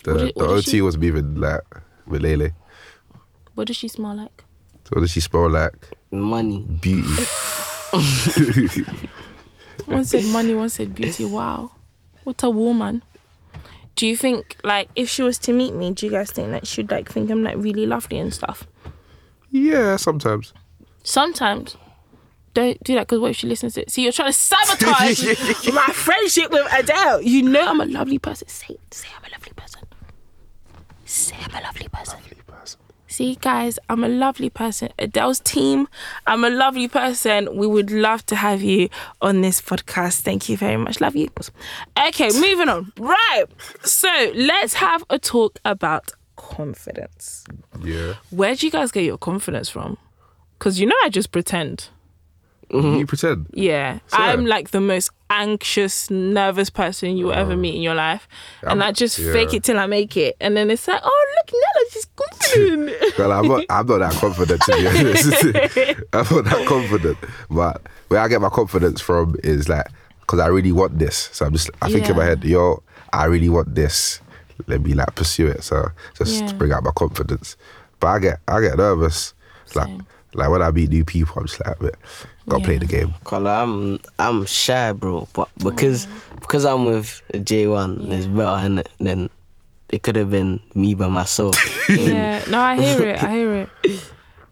The 0.05 0.15
did- 0.19 0.35
the 0.37 0.45
OT 0.45 0.63
she- 0.71 0.83
was 0.83 0.99
moving 0.99 1.37
like 1.41 1.61
with 2.07 2.23
Lele. 2.23 2.51
What 3.55 3.69
does 3.69 3.77
she 3.77 3.89
smell 3.89 4.15
like? 4.17 4.45
So 4.85 4.91
what 4.95 5.01
does 5.01 5.11
she 5.13 5.21
smell 5.21 5.49
like? 5.49 5.75
Money. 6.11 6.61
Beauty. 6.81 7.25
One 9.87 10.05
said 10.05 10.25
money, 10.27 10.55
one 10.55 10.69
said 10.69 10.95
beauty. 10.95 11.25
Wow, 11.25 11.73
what 12.25 12.43
a 12.43 12.51
woman. 12.51 13.03
Do 14.03 14.09
you 14.09 14.17
think 14.17 14.57
like 14.65 14.89
if 14.97 15.09
she 15.09 15.23
was 15.23 15.39
to 15.39 15.53
meet 15.53 15.75
me, 15.75 15.93
do 15.93 16.07
you 16.07 16.11
guys 16.11 16.33
think 16.33 16.51
that 16.51 16.67
she'd 16.67 16.91
like 16.91 17.09
think 17.09 17.31
I'm 17.31 17.45
like 17.45 17.55
really 17.57 17.87
lovely 17.87 18.19
and 18.19 18.35
stuff? 18.35 18.67
yeah, 19.53 19.95
sometimes. 19.95 20.53
Sometimes. 21.05 21.77
Don't 22.53 22.83
do 22.83 22.97
that 22.97 23.07
because 23.07 23.21
what 23.21 23.31
if 23.31 23.37
she 23.37 23.47
listens 23.47 23.75
to 23.75 23.83
it? 23.83 23.93
See, 23.93 24.03
you're 24.03 24.11
trying 24.11 24.33
to 24.33 24.37
sabotage 24.37 25.23
my 25.73 25.87
friendship 25.93 26.51
with 26.51 26.67
Adele. 26.73 27.23
You 27.23 27.43
know 27.45 27.65
I'm 27.65 27.81
a 27.81 27.85
lovely 27.85 28.19
person. 28.19 28.49
Say, 28.49 28.77
say 28.91 29.07
I'm 29.17 29.25
a 29.25 29.31
lovely 29.31 29.53
person. 29.55 29.83
Say 31.05 31.37
I'm 31.41 31.55
a 31.55 31.65
lovely 31.65 31.87
person. 31.87 32.19
See, 33.13 33.35
guys, 33.43 33.79
I'm 33.91 34.05
a 34.05 34.09
lovely 34.09 34.49
person. 34.49 34.89
Adele's 34.99 35.39
team, 35.39 35.87
I'm 36.27 36.45
a 36.45 36.49
lovely 36.49 36.89
person. 36.89 37.55
We 37.55 37.67
would 37.67 37.91
love 37.91 38.25
to 38.27 38.37
have 38.37 38.63
you 38.63 38.89
on 39.21 39.43
this 39.43 39.61
podcast. 39.61 40.23
Thank 40.23 40.49
you 40.49 40.57
very 40.57 40.79
much. 40.79 40.99
Love 40.99 41.15
you. 41.15 41.29
Okay, 42.09 42.31
moving 42.41 42.71
on. 42.71 42.91
Right. 42.99 43.45
So 43.85 44.09
let's 44.35 44.73
have 44.75 45.05
a 45.11 45.19
talk 45.19 45.59
about 45.67 46.13
confidence. 46.37 47.45
Yeah. 47.83 48.15
Where 48.31 48.55
do 48.55 48.67
you 48.67 48.73
guys 48.73 48.91
get 48.91 49.05
your 49.05 49.19
confidence 49.19 49.69
from? 49.69 49.99
Because 50.59 50.81
you 50.81 50.87
know, 50.87 50.97
I 51.05 51.11
just 51.11 51.33
pretend. 51.33 51.91
Mm-hmm. 52.73 52.99
You 52.99 53.07
pretend. 53.07 53.47
Yeah, 53.53 53.99
I'm 54.13 54.47
like 54.47 54.71
the 54.71 54.81
most 54.81 55.11
anxious, 55.29 56.11
nervous 56.11 56.71
person 56.71 57.17
you 57.17 57.27
will 57.27 57.33
ever 57.35 57.55
mm. 57.55 57.61
meet 57.61 57.75
in 57.77 57.83
your 57.83 57.95
life, 57.95 58.27
and 58.63 58.83
I'm- 58.83 58.83
I 58.83 58.93
just 58.93 59.19
yeah. 59.19 59.33
fake 59.33 59.53
it 59.55 59.63
till 59.65 59.79
I 59.79 59.87
make 59.87 60.17
it, 60.17 60.37
and 60.41 60.57
then 60.57 60.71
it's 60.71 60.89
like, 60.89 61.01
oh 61.03 61.35
look, 61.37 61.53
Nella, 61.55 61.91
she's 61.91 62.07
confident. 62.17 63.15
Well, 63.19 63.33
I'm 63.33 63.47
not, 63.49 63.65
I'm 63.71 63.87
not 63.87 63.99
that 63.99 64.13
confident 64.15 64.61
to 64.63 64.77
be 64.77 64.87
honest. 64.87 65.27
I'm 66.13 66.37
not 66.37 66.45
that 66.47 66.67
confident. 66.67 67.19
But 67.51 67.83
where 68.09 68.21
I 68.21 68.29
get 68.29 68.41
my 68.41 68.49
confidence 68.49 69.01
from 69.01 69.37
is 69.45 69.69
like, 69.69 69.87
because 70.21 70.41
I 70.41 70.47
really 70.47 70.73
want 70.73 70.99
this. 70.99 71.29
So 71.33 71.45
I'm 71.45 71.53
just, 71.53 71.71
I 71.83 71.91
think 71.91 72.09
in 72.09 72.17
my 72.17 72.25
head, 72.25 72.43
yo, 72.45 72.83
I 73.13 73.27
really 73.27 73.49
want 73.51 73.75
this. 73.75 74.21
Let 74.67 74.81
me 74.83 74.95
like 74.95 75.15
pursue 75.15 75.49
it. 75.49 75.63
So 75.63 75.89
just 76.17 76.43
Yeah. 76.43 76.53
bring 76.55 76.73
out 76.73 76.85
my 76.85 76.93
confidence. 76.97 77.57
But 78.01 78.07
I 78.09 78.19
get, 78.19 78.41
I 78.49 78.61
get 78.61 78.77
nervous. 78.77 79.35
Same. 79.67 79.99
like 79.99 80.07
when 80.35 80.63
I 80.63 80.71
meet 80.71 80.91
new 80.91 81.05
people, 81.05 81.41
I'm 81.41 81.47
just 81.47 81.65
like, 81.65 81.79
gotta 82.49 82.65
play 82.65 82.79
the 82.79 82.87
game. 82.87 83.15
Cause 83.25 83.45
I'm 83.45 83.99
I'm 84.19 84.45
shy, 84.47 84.93
bro. 84.93 85.29
But 85.33 85.49
because 85.63 86.07
because 86.41 86.65
I'm 86.65 86.85
with 86.87 87.23
J 87.45 87.67
One, 87.67 88.11
it's 88.13 88.27
better 88.27 88.67
innit? 88.69 88.87
than 88.99 89.31
it 89.91 90.03
could 90.03 90.17
have 90.17 90.31
been 90.31 90.61
me 90.75 90.95
by 90.95 91.09
myself. 91.09 91.55
yeah, 91.91 92.43
no, 92.49 92.59
I 92.61 92.77
hear 92.81 93.03
it. 93.09 93.23
I 93.23 93.31
hear 93.33 93.55
it. 93.83 94.01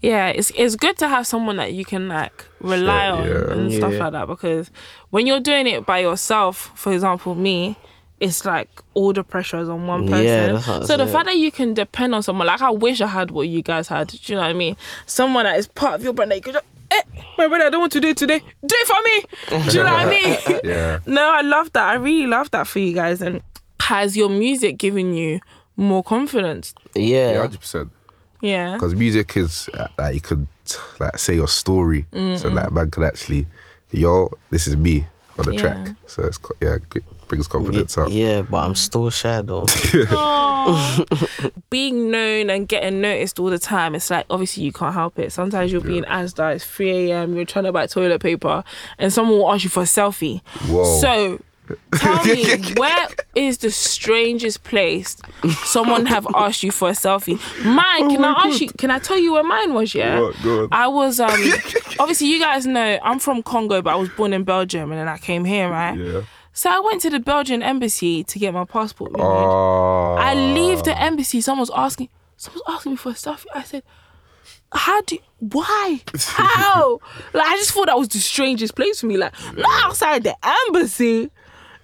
Yeah, 0.02 0.28
it's 0.28 0.50
it's 0.54 0.76
good 0.76 0.96
to 0.98 1.08
have 1.08 1.26
someone 1.26 1.56
that 1.56 1.72
you 1.74 1.84
can 1.84 2.08
like 2.08 2.46
rely 2.60 3.06
Yeah, 3.06 3.12
on 3.14 3.28
yeah. 3.28 3.52
and 3.52 3.72
stuff 3.72 3.94
like 3.94 4.12
that 4.12 4.26
because 4.28 4.70
when 5.10 5.26
you're 5.26 5.40
doing 5.40 5.66
it 5.66 5.84
by 5.84 5.98
yourself, 5.98 6.70
for 6.74 6.92
example, 6.92 7.34
me, 7.34 7.76
it's 8.20 8.44
like 8.44 8.68
all 8.94 9.12
the 9.12 9.24
pressure 9.24 9.58
is 9.58 9.68
on 9.68 9.86
one 9.86 10.06
person. 10.06 10.24
Yeah, 10.24 10.52
that's 10.52 10.66
what 10.68 10.82
I 10.82 10.86
so 10.86 10.96
the 10.98 11.06
said. 11.06 11.12
fact 11.12 11.26
that 11.26 11.36
you 11.36 11.50
can 11.50 11.74
depend 11.74 12.14
on 12.14 12.22
someone, 12.22 12.46
like 12.46 12.60
I 12.60 12.70
wish 12.70 13.00
I 13.00 13.06
had 13.06 13.30
what 13.30 13.48
you 13.48 13.62
guys 13.62 13.88
had. 13.88 14.08
Do 14.08 14.18
you 14.26 14.34
know 14.36 14.42
what 14.42 14.50
I 14.50 14.52
mean? 14.52 14.76
Someone 15.06 15.44
that 15.44 15.58
is 15.58 15.66
part 15.68 15.94
of 15.94 16.02
your 16.04 16.12
brand 16.12 16.30
that 16.30 16.36
you 16.36 16.42
could 16.42 16.52
just, 16.54 16.66
eh, 16.90 17.02
my 17.38 17.48
brother, 17.48 17.64
I 17.64 17.70
don't 17.70 17.80
want 17.80 17.92
to 17.92 18.00
do 18.00 18.08
it 18.08 18.16
today. 18.18 18.38
Do 18.38 18.74
it 18.78 18.86
for 18.86 19.58
me. 19.58 19.64
Do 19.70 19.78
you 19.78 19.84
know 19.84 19.92
what 19.92 20.06
I 20.06 20.10
mean? 20.10 20.60
Yeah. 20.64 20.98
No, 21.06 21.30
I 21.30 21.40
love 21.40 21.72
that. 21.72 21.88
I 21.88 21.94
really 21.94 22.26
love 22.26 22.50
that 22.50 22.66
for 22.66 22.78
you 22.78 22.92
guys. 22.94 23.22
And 23.22 23.40
has 23.80 24.16
your 24.16 24.28
music 24.28 24.76
given 24.76 25.14
you 25.14 25.40
more 25.76 26.02
confidence? 26.02 26.74
Yeah, 26.94 27.32
yeah. 27.32 27.46
100%. 27.46 27.90
Yeah. 28.42 28.74
Because 28.74 28.94
music 28.94 29.36
is 29.36 29.68
uh, 29.74 29.88
like 29.98 30.14
you 30.14 30.20
could 30.20 30.46
like 30.98 31.18
say 31.18 31.34
your 31.34 31.48
story, 31.48 32.06
so 32.12 32.48
like 32.48 32.70
man 32.70 32.90
can 32.90 33.02
actually, 33.04 33.46
yo, 33.90 34.30
this 34.50 34.66
is 34.66 34.76
me 34.76 35.06
on 35.38 35.46
the 35.46 35.52
Yeah. 35.54 35.60
track. 35.60 35.88
So 36.06 36.22
it's 36.24 36.38
co- 36.38 36.54
yeah, 36.60 36.76
g- 36.92 37.00
brings 37.30 37.46
confidence 37.46 37.96
up. 37.96 38.08
Yeah, 38.10 38.42
but 38.42 38.58
I'm 38.58 38.74
still 38.74 39.08
shy 39.08 39.40
though. 39.40 39.64
Being 41.70 42.10
known 42.10 42.50
and 42.50 42.68
getting 42.68 43.00
noticed 43.00 43.38
all 43.38 43.48
the 43.48 43.58
time, 43.58 43.94
it's 43.94 44.10
like 44.10 44.26
obviously 44.28 44.64
you 44.64 44.72
can't 44.72 44.92
help 44.92 45.18
it. 45.18 45.32
Sometimes 45.32 45.72
you'll 45.72 45.82
be 45.82 45.96
in 45.96 46.04
Asda, 46.04 46.56
it's 46.56 46.64
3 46.64 47.10
a.m., 47.10 47.36
you're 47.36 47.46
trying 47.46 47.64
to 47.64 47.72
buy 47.72 47.86
toilet 47.86 48.20
paper, 48.20 48.62
and 48.98 49.12
someone 49.12 49.38
will 49.38 49.50
ask 49.50 49.64
you 49.64 49.70
for 49.70 49.84
a 49.84 49.86
selfie. 49.86 50.42
Whoa. 50.66 51.00
So 51.00 51.40
tell 51.94 52.24
me, 52.24 52.44
where 52.76 53.08
is 53.36 53.58
the 53.58 53.70
strangest 53.70 54.64
place 54.64 55.16
someone 55.64 56.06
have 56.06 56.26
asked 56.34 56.64
you 56.64 56.72
for 56.72 56.88
a 56.88 56.92
selfie? 56.92 57.38
Mine, 57.64 58.10
can 58.10 58.24
I 58.24 58.48
ask 58.48 58.60
you? 58.60 58.68
Can 58.70 58.90
I 58.90 58.98
tell 58.98 59.18
you 59.18 59.32
where 59.32 59.44
mine 59.44 59.72
was? 59.72 59.94
Yeah, 59.94 60.16
Go 60.18 60.26
on, 60.26 60.34
go 60.42 60.62
on. 60.64 60.68
I 60.72 60.88
was 60.88 61.20
um. 61.20 61.30
obviously, 62.00 62.26
you 62.26 62.40
guys 62.40 62.66
know 62.66 62.98
I'm 63.04 63.20
from 63.20 63.42
Congo, 63.44 63.80
but 63.82 63.92
I 63.92 63.96
was 63.96 64.08
born 64.10 64.32
in 64.32 64.42
Belgium, 64.42 64.90
and 64.90 65.00
then 65.00 65.08
I 65.08 65.18
came 65.18 65.44
here, 65.44 65.70
right? 65.70 65.96
Yeah. 65.96 66.22
So 66.60 66.68
I 66.68 66.78
went 66.80 67.00
to 67.00 67.08
the 67.08 67.20
Belgian 67.20 67.62
embassy 67.62 68.22
to 68.22 68.38
get 68.38 68.52
my 68.52 68.66
passport 68.66 69.12
renewed. 69.12 69.26
Oh. 69.26 70.16
I 70.20 70.34
leave 70.34 70.82
the 70.82 70.94
embassy. 70.94 71.40
Someone's 71.40 71.70
asking. 71.74 72.10
Someone's 72.36 72.64
asking 72.68 72.92
me 72.92 72.96
for 72.96 73.12
a 73.12 73.14
selfie. 73.14 73.46
I 73.54 73.62
said, 73.62 73.82
"How 74.70 75.00
do? 75.00 75.16
Why? 75.38 76.02
How? 76.18 77.00
like 77.32 77.46
I 77.46 77.56
just 77.56 77.70
thought 77.70 77.86
that 77.86 77.96
was 77.96 78.08
the 78.08 78.18
strangest 78.18 78.74
place 78.74 79.00
for 79.00 79.06
me. 79.06 79.16
Like 79.16 79.32
not 79.56 79.86
outside 79.86 80.22
the 80.22 80.36
embassy, 80.66 81.30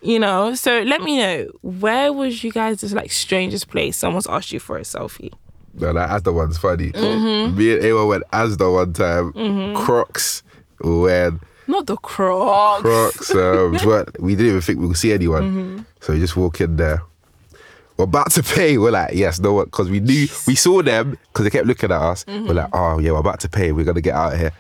you 0.03 0.19
know. 0.19 0.55
So 0.55 0.83
let 0.83 1.01
me 1.01 1.17
know 1.21 1.47
where 1.63 2.13
was 2.13 2.45
you 2.45 2.53
guys' 2.53 2.93
like 2.93 3.11
strangest 3.11 3.69
place? 3.69 3.97
Someone's 3.97 4.27
asked 4.27 4.53
you 4.53 4.61
for 4.61 4.77
a 4.77 4.83
selfie. 4.83 5.33
No, 5.73 5.95
that 5.95 6.11
Asda 6.11 6.35
one's 6.35 6.59
funny. 6.59 6.93
Mm-hmm. 6.93 7.57
Me 7.57 7.77
and 7.77 7.83
Awa 7.83 8.07
went 8.09 8.25
Asda 8.31 8.71
one 8.71 8.93
time. 8.93 9.75
Crocs. 9.75 10.43
When 10.81 11.41
Not 11.67 11.87
the 11.87 11.97
Crocs. 11.97 12.83
Crocs. 12.83 13.35
Um, 13.35 13.79
but 13.85 14.21
we 14.21 14.35
didn't 14.35 14.51
even 14.51 14.61
think 14.61 14.79
we 14.81 14.87
would 14.87 14.97
see 14.97 15.13
anyone. 15.13 15.43
Mm-hmm. 15.43 15.83
So 16.01 16.13
we 16.13 16.21
just 16.21 16.37
walk 16.37 16.61
in 16.61 16.77
there. 16.77 17.03
We're 17.97 18.05
about 18.05 18.31
to 18.33 18.43
pay. 18.43 18.77
We're 18.77 18.91
like, 18.91 19.15
yes, 19.15 19.41
no 19.41 19.55
one, 19.55 19.65
because 19.67 19.89
we 19.89 20.01
knew 20.01 20.29
we 20.47 20.55
saw 20.55 20.83
them 20.83 21.19
because 21.29 21.45
they 21.45 21.51
kept 21.51 21.67
looking 21.67 21.91
at 21.91 22.01
us. 22.01 22.25
Mm-hmm. 22.25 22.47
We're 22.47 22.55
like, 22.55 22.71
oh 22.73 22.99
yeah, 22.99 23.13
we're 23.13 23.21
about 23.21 23.41
to 23.41 23.49
pay. 23.49 23.73
We're 23.73 23.85
gonna 23.85 24.03
get 24.03 24.15
out 24.15 24.35
of 24.35 24.39
here. 24.39 24.53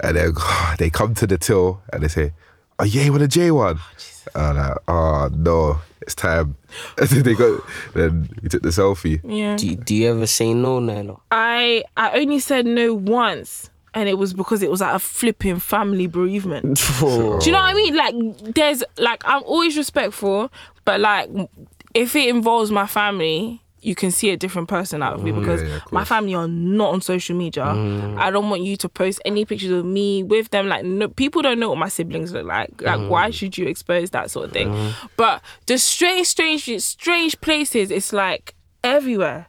And 0.00 0.16
then 0.16 0.32
they 0.78 0.90
come 0.90 1.14
to 1.14 1.26
the 1.26 1.38
till 1.38 1.80
and 1.92 2.02
they 2.02 2.08
say, 2.08 2.32
"Oh 2.78 2.84
yeah, 2.84 3.02
you 3.02 3.12
want 3.12 3.24
a 3.24 3.28
J 3.28 3.50
one?" 3.50 3.78
And 4.34 4.58
I'm 4.58 4.68
like, 4.70 4.78
oh 4.88 5.28
no, 5.32 5.80
it's 6.02 6.14
time. 6.14 6.56
And 6.98 7.08
then 7.08 7.22
they 7.22 7.34
go. 7.34 7.62
Then 7.94 8.28
we 8.42 8.48
took 8.48 8.62
the 8.62 8.70
selfie. 8.70 9.20
Yeah. 9.24 9.56
do, 9.56 9.76
do 9.76 9.94
you 9.94 10.10
ever 10.10 10.26
say 10.26 10.52
no, 10.52 10.80
Nana? 10.80 11.16
I 11.30 11.84
I 11.96 12.18
only 12.18 12.40
said 12.40 12.66
no 12.66 12.94
once, 12.94 13.70
and 13.94 14.08
it 14.08 14.18
was 14.18 14.34
because 14.34 14.62
it 14.62 14.70
was 14.70 14.80
like 14.80 14.94
a 14.94 14.98
flipping 14.98 15.58
family 15.58 16.06
bereavement. 16.06 16.80
Oh, 17.02 17.38
Do 17.40 17.46
you 17.46 17.52
know 17.52 17.58
what 17.58 17.70
I 17.70 17.74
mean? 17.74 17.96
Like, 17.96 18.54
there's 18.54 18.82
like 18.98 19.22
I'm 19.26 19.42
always 19.44 19.76
respectful, 19.76 20.50
but 20.84 21.00
like 21.00 21.28
if 21.94 22.14
it 22.16 22.28
involves 22.28 22.70
my 22.70 22.86
family, 22.86 23.62
you 23.80 23.94
can 23.94 24.10
see 24.10 24.30
a 24.30 24.36
different 24.36 24.66
person 24.68 25.02
out 25.02 25.12
of 25.12 25.22
me 25.22 25.30
because 25.30 25.62
yeah, 25.62 25.76
of 25.76 25.92
my 25.92 26.04
family 26.04 26.34
are 26.34 26.48
not 26.48 26.94
on 26.94 27.00
social 27.02 27.36
media. 27.36 27.64
I 27.64 28.30
don't 28.30 28.48
want 28.48 28.62
you 28.62 28.76
to 28.78 28.88
post 28.88 29.20
any 29.26 29.44
pictures 29.44 29.70
of 29.70 29.84
me 29.84 30.22
with 30.22 30.48
them. 30.50 30.68
Like, 30.68 30.84
no, 30.84 31.08
people 31.08 31.42
don't 31.42 31.60
know 31.60 31.68
what 31.68 31.78
my 31.78 31.88
siblings 31.88 32.32
look 32.32 32.46
like. 32.46 32.80
Like, 32.80 33.10
why 33.10 33.28
should 33.30 33.58
you 33.58 33.66
expose 33.66 34.10
that 34.10 34.30
sort 34.30 34.46
of 34.46 34.52
thing? 34.52 34.94
But 35.18 35.42
the 35.66 35.76
strange, 35.76 36.28
strange, 36.28 36.66
strange 36.80 37.38
places, 37.42 37.90
it's 37.90 38.12
like 38.12 38.54
everywhere. 38.82 39.46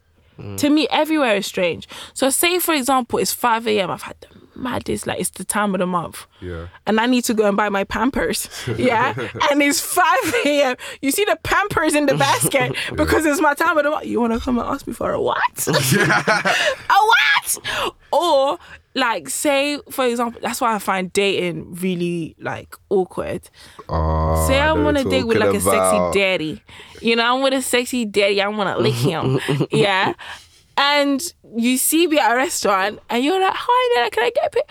To 0.58 0.70
me, 0.70 0.86
everywhere 0.92 1.38
is 1.38 1.46
strange. 1.46 1.88
So, 2.14 2.30
say 2.30 2.60
for 2.60 2.74
example, 2.74 3.20
it's 3.20 3.32
5 3.32 3.68
a.m. 3.70 3.90
I've 3.90 4.02
had 4.02 4.18
the 4.20 4.35
maddest, 4.56 5.08
like 5.08 5.20
it's 5.20 5.30
the 5.32 5.44
time 5.44 5.74
of 5.76 5.80
the 5.80 5.86
month. 5.88 6.26
Yeah. 6.42 6.68
And 6.88 7.00
I 7.00 7.06
need 7.06 7.24
to 7.26 7.34
go 7.34 7.48
and 7.48 7.56
buy 7.58 7.70
my 7.70 7.84
Pampers. 7.84 8.50
Yeah. 8.78 9.14
and 9.52 9.62
it's 9.62 9.80
5 9.82 10.06
a.m. 10.46 10.76
You 11.02 11.12
see 11.12 11.26
the 11.26 11.38
Pampers 11.44 11.96
in 11.96 12.06
the 12.08 12.16
basket 12.18 12.76
because 12.96 13.26
it's 13.26 13.42
my 13.42 13.54
time 13.54 13.78
of 13.78 13.84
the 13.84 13.90
month. 13.92 14.06
You 14.06 14.20
want 14.22 14.34
to 14.34 14.40
come 14.40 14.60
and 14.60 14.68
ask 14.68 14.86
me 14.88 14.94
for 14.94 15.12
a 15.12 15.22
what? 15.22 15.68
a 15.68 15.74
what? 16.90 17.58
Or, 18.12 18.58
like, 18.94 19.30
say, 19.30 19.80
for 19.90 20.06
example, 20.06 20.40
that's 20.42 20.62
why 20.62 20.74
I 20.74 20.80
find 20.80 21.12
dating 21.14 21.74
really, 21.76 22.36
like, 22.40 22.76
awkward. 22.90 23.50
Oh, 23.90 24.48
Say 24.48 24.60
I 24.60 24.72
I'm 24.72 24.82
know 24.84 24.88
on 24.90 24.98
a 24.98 25.04
what 25.04 25.12
date 25.12 25.24
with 25.24 25.38
like 25.38 25.54
a 25.54 25.60
sexy 25.60 26.20
daddy. 26.20 26.64
You 27.02 27.16
know, 27.18 27.36
I'm 27.36 27.42
with 27.44 27.54
a 27.54 27.62
sexy 27.62 28.06
daddy. 28.06 28.42
I 28.42 28.48
want 28.48 28.76
to 28.76 28.82
lick 28.82 28.94
him. 28.94 29.40
yeah. 29.72 30.14
And 30.78 31.22
you 31.56 31.78
see 31.78 32.08
me 32.08 32.20
at 32.20 32.32
a 32.34 32.36
restaurant 32.36 33.00
and 33.10 33.24
you're 33.24 33.40
like, 33.40 33.54
hi, 33.56 34.04
Dad, 34.04 34.12
can 34.12 34.24
I 34.24 34.30
get 34.32 34.48
a 34.48 34.50
pic? 34.50 34.70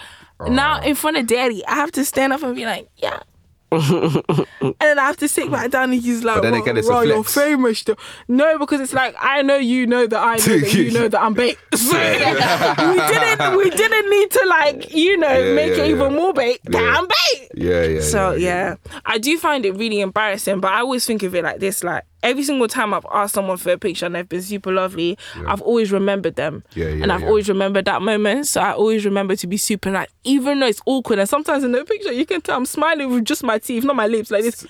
Now, 0.51 0.81
in 0.83 0.95
front 0.95 1.17
of 1.17 1.27
daddy, 1.27 1.65
I 1.67 1.75
have 1.77 1.93
to 1.93 2.05
stand 2.05 2.33
up 2.33 2.43
and 2.43 2.55
be 2.55 2.67
like, 2.67 2.89
yeah. 2.97 3.21
and 3.75 4.75
then 4.79 4.99
I 5.01 5.05
have 5.07 5.17
to 5.17 5.27
sit 5.27 5.51
back 5.51 5.71
down 5.73 5.93
and 5.93 6.01
he's 6.01 6.23
like, 6.23 6.37
But 6.37 6.43
then 6.43 6.55
again, 6.55 6.77
it's 6.77 6.87
a 6.87 6.91
Ro, 6.93 7.01
you're 7.01 7.25
flex." 7.25 7.35
famous 7.35 7.79
still. 7.81 7.97
No, 8.29 8.57
because 8.57 8.81
it's 8.81 8.93
like, 8.93 9.17
I 9.19 9.43
know 9.43 9.57
you 9.57 9.87
know 9.87 10.07
that 10.07 10.21
I 10.23 10.37
know 10.47 10.59
that 10.61 10.75
you 10.75 10.93
know 10.93 11.09
that 11.09 11.21
I'm 11.21 11.35
bait. 11.35 11.59
So 11.75 11.93
we 11.99 12.97
didn't 13.01 13.57
we 13.57 13.71
didn't 13.71 14.11
need 14.11 14.31
to 14.31 14.47
like, 14.47 14.95
you 14.95 15.17
know, 15.17 15.33
Yeah, 15.39 15.55
make 15.55 15.77
yeah, 15.77 15.85
it 15.85 15.91
even 15.91 16.15
more 16.15 16.33
bait. 16.33 16.61
that 16.65 16.83
I'm 16.99 17.07
bait. 17.09 17.51
Yeah, 17.55 17.83
yeah. 17.85 18.01
So 18.01 18.33
yeah, 18.35 18.77
I 19.05 19.19
do 19.19 19.37
find 19.39 19.67
it 19.67 19.73
really 19.73 20.01
embarrassing, 20.01 20.61
but 20.61 20.73
I 20.73 20.79
always 20.81 21.05
think 21.05 21.23
of 21.25 21.35
it 21.35 21.43
like 21.43 21.59
this: 21.59 21.83
like 21.83 22.05
every 22.25 22.43
single 22.43 22.67
time 22.67 22.93
I've 22.93 23.07
asked 23.13 23.35
someone 23.35 23.57
for 23.59 23.71
a 23.71 23.79
picture 23.79 24.07
and 24.07 24.15
they've 24.15 24.29
been 24.29 24.43
super 24.43 24.73
lovely, 24.73 25.17
I've 25.47 25.63
always 25.63 25.93
remembered 25.93 26.35
them, 26.37 26.65
Yeah, 26.75 26.87
yeah, 26.89 27.03
and 27.05 27.13
I've 27.13 27.21
yeah. 27.21 27.29
always 27.29 27.49
remembered 27.49 27.85
that 27.85 28.03
moment. 28.03 28.47
So 28.49 28.61
I 28.61 28.73
always 28.73 29.05
remember 29.05 29.37
to 29.37 29.47
be 29.47 29.57
super 29.57 29.91
like, 29.91 30.11
even 30.25 30.59
though 30.61 30.67
it's 30.67 30.81
awkward, 30.87 31.19
and 31.21 31.29
sometimes 31.29 31.63
in 31.63 31.71
the 31.73 31.85
picture 31.85 32.13
you 32.13 32.27
can 32.27 32.41
tell 32.41 32.57
I'm 32.57 32.67
smiling 32.67 33.11
with 33.13 33.25
just 33.25 33.45
my 33.45 33.59
teeth, 33.59 33.85
not 33.85 33.95
my 33.97 34.07
lips, 34.09 34.31
like 34.31 34.43
this. 34.43 34.67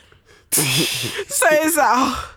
so 1.28 1.46
it's 1.50 1.76
like, 1.76 1.86
oh, 1.90 2.34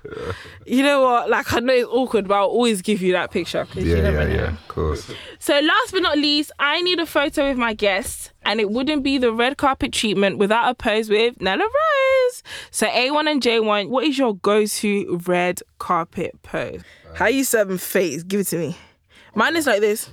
you 0.65 0.83
know 0.83 1.01
what? 1.01 1.29
Like 1.29 1.53
I 1.53 1.59
know 1.59 1.73
it's 1.73 1.87
awkward, 1.89 2.27
but 2.27 2.35
I'll 2.35 2.45
always 2.47 2.81
give 2.81 3.01
you 3.01 3.13
that 3.13 3.31
picture. 3.31 3.65
'cause 3.65 3.83
you 3.83 3.95
Yeah, 3.95 4.01
never 4.01 4.21
yeah, 4.21 4.27
know. 4.27 4.33
yeah. 4.43 4.47
Of 4.53 4.67
course. 4.67 5.11
So 5.39 5.59
last 5.59 5.91
but 5.91 6.01
not 6.01 6.17
least, 6.17 6.51
I 6.59 6.81
need 6.81 6.99
a 6.99 7.05
photo 7.05 7.47
with 7.49 7.57
my 7.57 7.73
guests, 7.73 8.31
and 8.43 8.59
it 8.59 8.69
wouldn't 8.69 9.03
be 9.03 9.17
the 9.17 9.31
red 9.31 9.57
carpet 9.57 9.91
treatment 9.93 10.37
without 10.37 10.69
a 10.69 10.73
pose 10.75 11.09
with 11.09 11.39
Nella 11.41 11.63
Rose. 11.63 12.43
So 12.71 12.87
A1 12.87 13.27
and 13.29 13.41
J1, 13.41 13.89
what 13.89 14.03
is 14.03 14.17
your 14.17 14.35
go-to 14.35 15.19
red 15.25 15.61
carpet 15.79 16.35
pose? 16.43 16.81
How 17.15 17.27
you 17.27 17.43
serving 17.43 17.77
face? 17.79 18.23
Give 18.23 18.41
it 18.41 18.47
to 18.47 18.57
me. 18.57 18.77
Mine 19.35 19.55
is 19.55 19.67
like 19.67 19.81
this. 19.81 20.09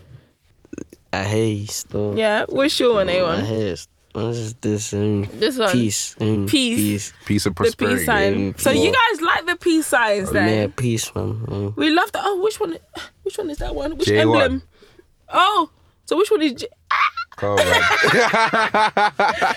I 1.13 1.23
hate 1.25 1.53
you 1.59 1.67
still. 1.67 2.19
Yeah. 2.19 2.45
What's 2.49 2.79
your 2.81 2.95
one, 2.95 3.09
I 3.09 3.13
A1? 3.15 3.41
hate 3.45 3.87
What 4.15 4.27
is 4.27 4.55
this? 4.55 4.93
Um, 4.95 5.25
This 5.41 5.59
one. 5.59 5.71
Peace. 5.73 6.15
Um, 6.21 6.47
Peace. 6.47 6.77
Peace. 6.79 7.13
Peace 7.27 7.47
and 7.47 7.57
The 7.57 7.75
peace 7.77 8.07
sign. 8.07 8.35
Mm, 8.55 8.61
So 8.61 8.71
you 8.71 8.93
guys 8.93 9.21
like 9.21 9.47
the 9.47 9.57
peace 9.57 9.87
signs 9.89 10.31
then? 10.31 10.49
Yeah, 10.49 10.67
peace, 10.75 11.13
man. 11.17 11.35
Mm. 11.47 11.77
We 11.77 11.91
love 11.91 12.13
that. 12.13 12.23
Oh, 12.25 12.41
which 12.41 12.61
one? 12.61 12.79
Which 13.25 13.37
one 13.39 13.51
is 13.51 13.59
that 13.59 13.75
one? 13.75 13.97
Which 13.99 14.07
J1. 14.09 14.21
emblem? 14.21 14.63
Oh, 15.31 15.69
so 16.07 16.17
which 16.17 16.31
one 16.31 16.43
is? 16.43 16.53
J- 16.55 16.69
Come 17.37 17.51
on, 17.51 17.57
man. 17.57 17.67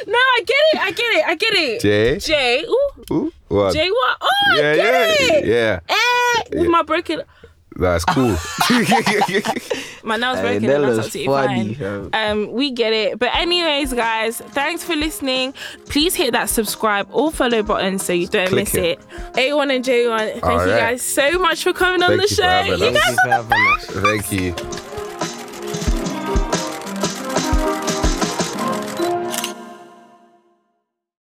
no, 0.08 0.18
I 0.18 0.44
get 0.46 0.64
it. 0.74 0.80
I 0.82 0.92
get 0.92 1.06
it. 1.14 1.26
I 1.28 1.36
get 1.36 1.54
it. 1.54 1.82
J. 1.82 2.18
J. 2.18 2.66
Ooh. 2.66 2.90
Ooh, 3.12 3.32
what? 3.50 3.74
J 3.76 3.92
what? 3.92 4.18
Oh, 4.20 4.28
I 4.54 4.56
get 4.56 4.78
yeah, 4.78 5.06
it. 5.38 5.46
yeah. 5.46 5.80
Eh, 5.88 6.60
with 6.60 6.70
my 6.72 6.82
broken. 6.82 7.22
That's 7.76 8.06
cool. 8.06 8.36
My 10.04 10.16
nails 10.18 10.38
Hey, 10.40 10.58
broken. 10.60 10.68
that 10.68 10.76
and 10.76 10.84
that's 10.84 10.96
looks 10.96 11.06
absolutely 11.08 11.26
funny, 11.26 11.74
fine. 11.76 12.10
fam. 12.12 12.42
Um, 12.48 12.52
we 12.54 12.72
get 12.72 12.94
it. 12.94 13.20
But 13.20 13.36
anyways, 13.36 13.94
guys, 13.94 14.38
thanks 14.40 14.84
for 14.84 14.96
listening. 14.96 15.54
Please 15.86 16.16
hit 16.16 16.32
that 16.32 16.50
subscribe 16.50 17.08
or 17.12 17.32
follow 17.32 17.62
button 17.62 18.00
so 18.00 18.14
you 18.14 18.28
don't 18.28 18.48
Click 18.48 18.66
miss 18.74 18.76
it. 18.76 19.00
it. 19.00 19.00
A1 19.34 19.76
and 19.76 19.86
J1, 19.86 20.32
thank 20.32 20.44
All 20.46 20.52
you 20.54 20.58
right. 20.72 20.80
guys 20.80 21.02
so 21.04 21.38
much 21.38 21.64
for 21.64 21.74
coming 21.74 22.02
on 22.02 22.18
the 22.18 22.24
you 22.24 22.28
show. 22.30 22.44
having 22.44 22.80
You 22.80 22.92
guys 22.94 23.04
Thank 23.04 23.08
you 23.10 23.16
for 23.24 23.30
having 23.30 23.68
us. 23.76 23.86
Thank 23.86 24.32
you. 24.32 24.97